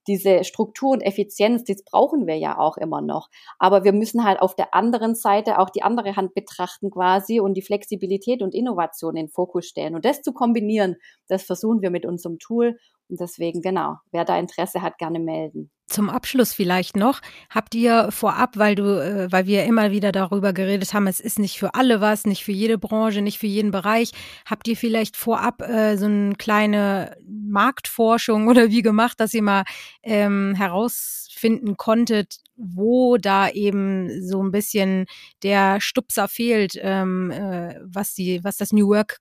diese 0.06 0.44
Struktur 0.44 0.90
und 0.90 1.00
Effizienz, 1.00 1.64
das 1.64 1.82
brauchen 1.82 2.26
wir 2.26 2.36
ja 2.36 2.58
auch 2.58 2.76
immer 2.76 3.00
noch. 3.00 3.30
Aber 3.58 3.84
wir 3.84 3.92
müssen 3.92 4.24
halt 4.24 4.40
auf 4.40 4.54
der 4.54 4.74
anderen 4.74 5.14
Seite 5.14 5.58
auch 5.58 5.70
die 5.70 5.82
andere 5.82 6.16
Hand 6.16 6.34
betrachten 6.34 6.90
quasi 6.90 7.40
und 7.40 7.54
die 7.54 7.62
Flexibilität 7.62 8.42
und 8.42 8.54
Innovation 8.54 9.16
in 9.16 9.26
den 9.26 9.32
Fokus 9.32 9.66
stellen. 9.66 9.94
Und 9.94 10.04
das 10.04 10.22
zu 10.22 10.32
kombinieren, 10.32 10.96
das 11.28 11.44
versuchen 11.44 11.80
wir 11.82 11.90
mit 11.90 12.04
unserem 12.06 12.38
Tool. 12.38 12.78
Deswegen, 13.08 13.60
genau, 13.60 13.96
wer 14.12 14.24
da 14.24 14.38
Interesse 14.38 14.82
hat, 14.82 14.98
gerne 14.98 15.18
melden. 15.18 15.70
Zum 15.86 16.08
Abschluss 16.08 16.54
vielleicht 16.54 16.96
noch, 16.96 17.20
habt 17.50 17.74
ihr 17.74 18.10
vorab, 18.10 18.56
weil 18.56 18.74
du, 18.74 18.84
äh, 18.84 19.30
weil 19.30 19.46
wir 19.46 19.64
immer 19.64 19.90
wieder 19.90 20.12
darüber 20.12 20.54
geredet 20.54 20.94
haben, 20.94 21.06
es 21.06 21.20
ist 21.20 21.38
nicht 21.38 21.58
für 21.58 21.74
alle 21.74 22.00
was, 22.00 22.24
nicht 22.24 22.42
für 22.42 22.52
jede 22.52 22.78
Branche, 22.78 23.20
nicht 23.20 23.38
für 23.38 23.46
jeden 23.46 23.70
Bereich, 23.70 24.12
habt 24.46 24.66
ihr 24.66 24.78
vielleicht 24.78 25.14
vorab 25.14 25.60
äh, 25.60 25.96
so 25.98 26.06
eine 26.06 26.36
kleine 26.36 27.14
Marktforschung 27.28 28.48
oder 28.48 28.70
wie 28.70 28.80
gemacht, 28.80 29.20
dass 29.20 29.34
ihr 29.34 29.42
mal 29.42 29.64
ähm, 30.02 30.54
herausfinden 30.54 31.76
konntet, 31.76 32.38
wo 32.56 33.18
da 33.18 33.50
eben 33.50 34.22
so 34.22 34.42
ein 34.42 34.52
bisschen 34.52 35.04
der 35.42 35.82
Stupser 35.82 36.28
fehlt, 36.28 36.78
ähm, 36.80 37.30
äh, 37.30 37.78
was 37.84 38.14
die, 38.14 38.42
was 38.42 38.56
das 38.56 38.72
New 38.72 38.88
Work 38.88 39.20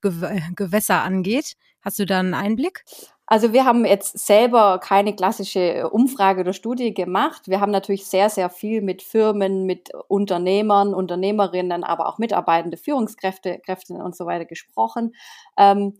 Gewässer 0.56 1.02
angeht? 1.02 1.54
Hast 1.82 1.98
du 1.98 2.06
da 2.06 2.20
einen 2.20 2.32
Einblick? 2.32 2.84
Also 3.26 3.52
wir 3.54 3.64
haben 3.64 3.86
jetzt 3.86 4.18
selber 4.18 4.78
keine 4.78 5.14
klassische 5.16 5.88
Umfrage 5.90 6.42
oder 6.42 6.52
Studie 6.52 6.92
gemacht. 6.92 7.48
Wir 7.48 7.60
haben 7.60 7.72
natürlich 7.72 8.06
sehr, 8.06 8.28
sehr 8.28 8.50
viel 8.50 8.82
mit 8.82 9.02
Firmen, 9.02 9.64
mit 9.64 9.90
Unternehmern, 10.08 10.92
Unternehmerinnen, 10.92 11.84
aber 11.84 12.08
auch 12.08 12.18
mitarbeitende 12.18 12.76
Führungskräfte 12.76 13.60
Kräfte 13.64 13.94
und 13.94 14.14
so 14.14 14.26
weiter 14.26 14.44
gesprochen. 14.44 15.14
Ähm, 15.56 15.94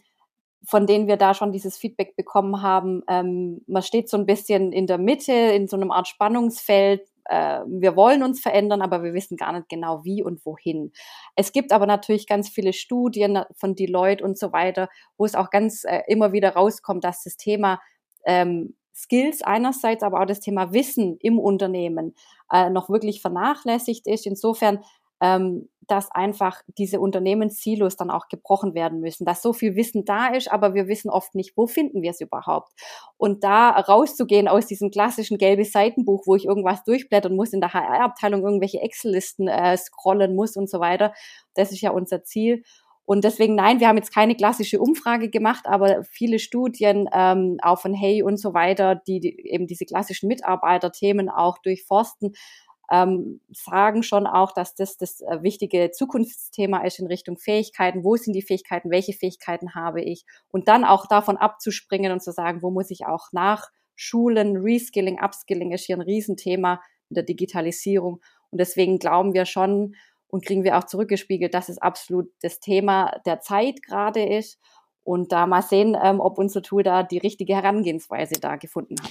von 0.66 0.86
denen 0.86 1.06
wir 1.06 1.16
da 1.16 1.34
schon 1.34 1.52
dieses 1.52 1.76
Feedback 1.76 2.16
bekommen 2.16 2.62
haben. 2.62 3.02
Ähm, 3.08 3.60
man 3.66 3.82
steht 3.82 4.08
so 4.08 4.16
ein 4.16 4.26
bisschen 4.26 4.72
in 4.72 4.86
der 4.86 4.98
Mitte, 4.98 5.32
in 5.32 5.68
so 5.68 5.76
einem 5.76 5.90
Art 5.90 6.08
Spannungsfeld 6.08 7.02
äh, 7.26 7.60
wir 7.66 7.96
wollen 7.96 8.22
uns 8.22 8.40
verändern, 8.40 8.82
aber 8.82 9.02
wir 9.02 9.14
wissen 9.14 9.36
gar 9.36 9.52
nicht 9.52 9.68
genau 9.68 10.04
wie 10.04 10.22
und 10.22 10.44
wohin. 10.44 10.92
Es 11.36 11.52
gibt 11.52 11.72
aber 11.72 11.86
natürlich 11.86 12.26
ganz 12.26 12.48
viele 12.48 12.72
Studien 12.72 13.44
von 13.56 13.74
Deloitte 13.74 14.24
und 14.24 14.38
so 14.38 14.52
weiter, 14.52 14.88
wo 15.16 15.24
es 15.24 15.34
auch 15.34 15.50
ganz 15.50 15.84
äh, 15.84 16.02
immer 16.06 16.32
wieder 16.32 16.54
rauskommt, 16.54 17.04
dass 17.04 17.24
das 17.24 17.36
Thema 17.36 17.80
ähm, 18.26 18.74
Skills 18.94 19.42
einerseits, 19.42 20.02
aber 20.02 20.20
auch 20.20 20.26
das 20.26 20.40
Thema 20.40 20.72
Wissen 20.72 21.16
im 21.20 21.38
Unternehmen 21.38 22.14
äh, 22.52 22.70
noch 22.70 22.88
wirklich 22.88 23.20
vernachlässigt 23.20 24.06
ist. 24.06 24.26
Insofern 24.26 24.84
ähm, 25.24 25.68
dass 25.86 26.10
einfach 26.10 26.62
diese 26.78 27.00
Unternehmenssilos 27.00 27.96
dann 27.96 28.10
auch 28.10 28.28
gebrochen 28.28 28.74
werden 28.74 29.00
müssen, 29.00 29.24
dass 29.24 29.42
so 29.42 29.52
viel 29.52 29.76
Wissen 29.76 30.04
da 30.04 30.28
ist, 30.28 30.50
aber 30.50 30.74
wir 30.74 30.88
wissen 30.88 31.10
oft 31.10 31.34
nicht, 31.34 31.56
wo 31.56 31.66
finden 31.66 32.02
wir 32.02 32.10
es 32.10 32.20
überhaupt. 32.20 32.72
Und 33.16 33.44
da 33.44 33.70
rauszugehen 33.70 34.48
aus 34.48 34.66
diesem 34.66 34.90
klassischen 34.90 35.38
gelbe 35.38 35.64
Seitenbuch, 35.64 36.22
wo 36.26 36.36
ich 36.36 36.46
irgendwas 36.46 36.84
durchblättern 36.84 37.36
muss, 37.36 37.52
in 37.52 37.60
der 37.60 37.74
HR-Abteilung 37.74 38.42
irgendwelche 38.42 38.80
Excel-Listen 38.80 39.48
äh, 39.48 39.76
scrollen 39.76 40.34
muss 40.34 40.56
und 40.56 40.70
so 40.70 40.80
weiter, 40.80 41.12
das 41.54 41.72
ist 41.72 41.80
ja 41.80 41.90
unser 41.90 42.24
Ziel. 42.24 42.62
Und 43.06 43.22
deswegen, 43.24 43.54
nein, 43.54 43.80
wir 43.80 43.88
haben 43.88 43.98
jetzt 43.98 44.14
keine 44.14 44.34
klassische 44.34 44.80
Umfrage 44.80 45.28
gemacht, 45.28 45.66
aber 45.66 46.04
viele 46.04 46.38
Studien, 46.38 47.06
ähm, 47.12 47.58
auch 47.60 47.78
von 47.78 47.92
Hey 47.92 48.22
und 48.22 48.38
so 48.38 48.54
weiter, 48.54 48.94
die, 48.94 49.20
die 49.20 49.46
eben 49.50 49.66
diese 49.66 49.84
klassischen 49.84 50.26
Mitarbeiterthemen 50.26 51.28
auch 51.28 51.58
durchforsten, 51.58 52.32
ähm, 52.90 53.40
sagen 53.52 54.02
schon 54.02 54.26
auch, 54.26 54.52
dass 54.52 54.74
das 54.74 54.96
das 54.96 55.20
äh, 55.20 55.42
wichtige 55.42 55.90
Zukunftsthema 55.90 56.84
ist 56.84 56.98
in 56.98 57.06
Richtung 57.06 57.38
Fähigkeiten. 57.38 58.04
Wo 58.04 58.16
sind 58.16 58.34
die 58.34 58.42
Fähigkeiten? 58.42 58.90
Welche 58.90 59.12
Fähigkeiten 59.12 59.74
habe 59.74 60.02
ich? 60.02 60.24
Und 60.50 60.68
dann 60.68 60.84
auch 60.84 61.06
davon 61.06 61.36
abzuspringen 61.36 62.12
und 62.12 62.22
zu 62.22 62.32
sagen, 62.32 62.62
wo 62.62 62.70
muss 62.70 62.90
ich 62.90 63.06
auch 63.06 63.32
nachschulen? 63.32 64.56
Reskilling, 64.58 65.18
Upskilling 65.22 65.72
ist 65.72 65.84
hier 65.84 65.96
ein 65.96 66.02
Riesenthema 66.02 66.80
mit 67.08 67.16
der 67.16 67.24
Digitalisierung. 67.24 68.20
Und 68.50 68.60
deswegen 68.60 68.98
glauben 68.98 69.34
wir 69.34 69.46
schon 69.46 69.94
und 70.28 70.44
kriegen 70.44 70.64
wir 70.64 70.76
auch 70.78 70.84
zurückgespiegelt, 70.84 71.54
dass 71.54 71.68
es 71.68 71.78
absolut 71.78 72.30
das 72.42 72.60
Thema 72.60 73.20
der 73.24 73.40
Zeit 73.40 73.82
gerade 73.82 74.24
ist. 74.24 74.58
Und 75.04 75.32
da 75.32 75.46
mal 75.46 75.62
sehen, 75.62 75.96
ähm, 76.02 76.20
ob 76.20 76.38
unser 76.38 76.62
Tool 76.62 76.82
da 76.82 77.02
die 77.02 77.18
richtige 77.18 77.54
Herangehensweise 77.54 78.40
da 78.40 78.56
gefunden 78.56 78.96
hat. 79.02 79.10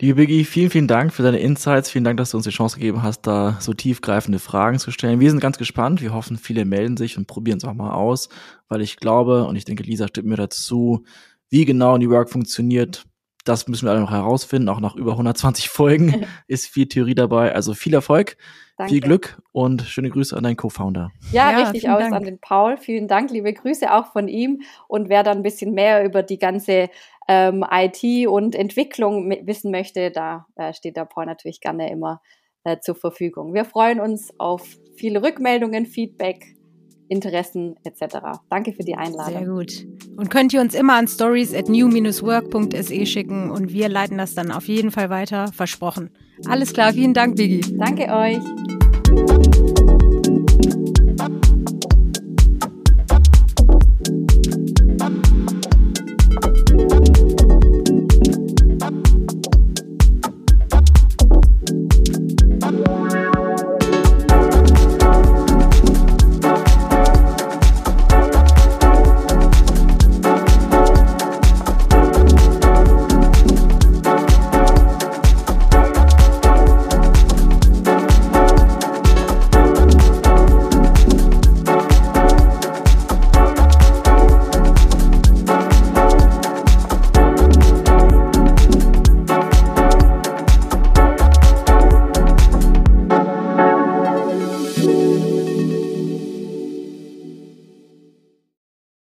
Liebe 0.00 0.14
Biggie, 0.14 0.44
vielen, 0.44 0.70
vielen 0.70 0.86
Dank 0.86 1.12
für 1.12 1.24
deine 1.24 1.40
Insights. 1.40 1.90
Vielen 1.90 2.04
Dank, 2.04 2.18
dass 2.18 2.30
du 2.30 2.36
uns 2.36 2.46
die 2.46 2.52
Chance 2.52 2.76
gegeben 2.76 3.02
hast, 3.02 3.22
da 3.22 3.56
so 3.58 3.74
tiefgreifende 3.74 4.38
Fragen 4.38 4.78
zu 4.78 4.92
stellen. 4.92 5.18
Wir 5.18 5.28
sind 5.28 5.40
ganz 5.40 5.58
gespannt. 5.58 6.00
Wir 6.00 6.14
hoffen, 6.14 6.36
viele 6.36 6.64
melden 6.64 6.96
sich 6.96 7.18
und 7.18 7.26
probieren 7.26 7.58
es 7.58 7.64
auch 7.64 7.74
mal 7.74 7.92
aus, 7.92 8.28
weil 8.68 8.80
ich 8.80 8.98
glaube, 8.98 9.44
und 9.46 9.56
ich 9.56 9.64
denke, 9.64 9.82
Lisa 9.82 10.06
stimmt 10.06 10.28
mir 10.28 10.36
dazu, 10.36 11.04
wie 11.50 11.64
genau 11.64 11.98
New 11.98 12.10
Work 12.10 12.30
funktioniert, 12.30 13.06
das 13.44 13.66
müssen 13.66 13.86
wir 13.86 13.90
alle 13.90 14.00
noch 14.00 14.12
herausfinden. 14.12 14.68
Auch 14.68 14.78
nach 14.78 14.94
über 14.94 15.12
120 15.12 15.68
Folgen 15.68 16.26
ist 16.46 16.68
viel 16.68 16.86
Theorie 16.86 17.16
dabei. 17.16 17.52
Also 17.52 17.74
viel 17.74 17.94
Erfolg, 17.94 18.36
Danke. 18.76 18.92
viel 18.92 19.00
Glück 19.00 19.42
und 19.50 19.82
schöne 19.82 20.10
Grüße 20.10 20.36
an 20.36 20.44
deinen 20.44 20.56
Co-Founder. 20.56 21.10
Ja, 21.32 21.50
ja, 21.50 21.58
richtig 21.58 21.90
aus 21.90 21.98
Dank. 21.98 22.14
an 22.14 22.22
den 22.22 22.38
Paul. 22.38 22.76
Vielen 22.76 23.08
Dank, 23.08 23.32
liebe 23.32 23.52
Grüße 23.52 23.92
auch 23.92 24.12
von 24.12 24.28
ihm. 24.28 24.62
Und 24.86 25.08
wer 25.08 25.24
dann 25.24 25.38
ein 25.38 25.42
bisschen 25.42 25.74
mehr 25.74 26.04
über 26.04 26.22
die 26.22 26.38
ganze 26.38 26.88
ähm, 27.28 27.64
IT 27.70 28.26
und 28.26 28.54
Entwicklung 28.54 29.30
wissen 29.42 29.70
möchte, 29.70 30.10
da 30.10 30.46
äh, 30.56 30.72
steht 30.72 30.96
der 30.96 31.04
Paul 31.04 31.26
natürlich 31.26 31.60
gerne 31.60 31.90
immer 31.90 32.22
äh, 32.64 32.78
zur 32.80 32.94
Verfügung. 32.94 33.54
Wir 33.54 33.64
freuen 33.64 34.00
uns 34.00 34.32
auf 34.38 34.78
viele 34.96 35.22
Rückmeldungen, 35.22 35.86
Feedback, 35.86 36.56
Interessen 37.08 37.76
etc. 37.84 38.16
Danke 38.50 38.72
für 38.72 38.82
die 38.82 38.94
Einladung. 38.94 39.38
Sehr 39.38 39.46
gut. 39.46 39.86
Und 40.16 40.30
könnt 40.30 40.52
ihr 40.52 40.60
uns 40.60 40.74
immer 40.74 40.94
an 40.94 41.06
stories 41.06 41.54
at 41.54 41.68
new-work.se 41.68 43.06
schicken 43.06 43.50
und 43.50 43.72
wir 43.72 43.88
leiten 43.88 44.18
das 44.18 44.34
dann 44.34 44.50
auf 44.50 44.66
jeden 44.66 44.90
Fall 44.90 45.10
weiter, 45.10 45.48
versprochen. 45.52 46.10
Alles 46.46 46.72
klar, 46.72 46.92
vielen 46.92 47.14
Dank, 47.14 47.36
Biggie. 47.36 47.76
Danke 47.78 48.08
euch. 48.12 48.38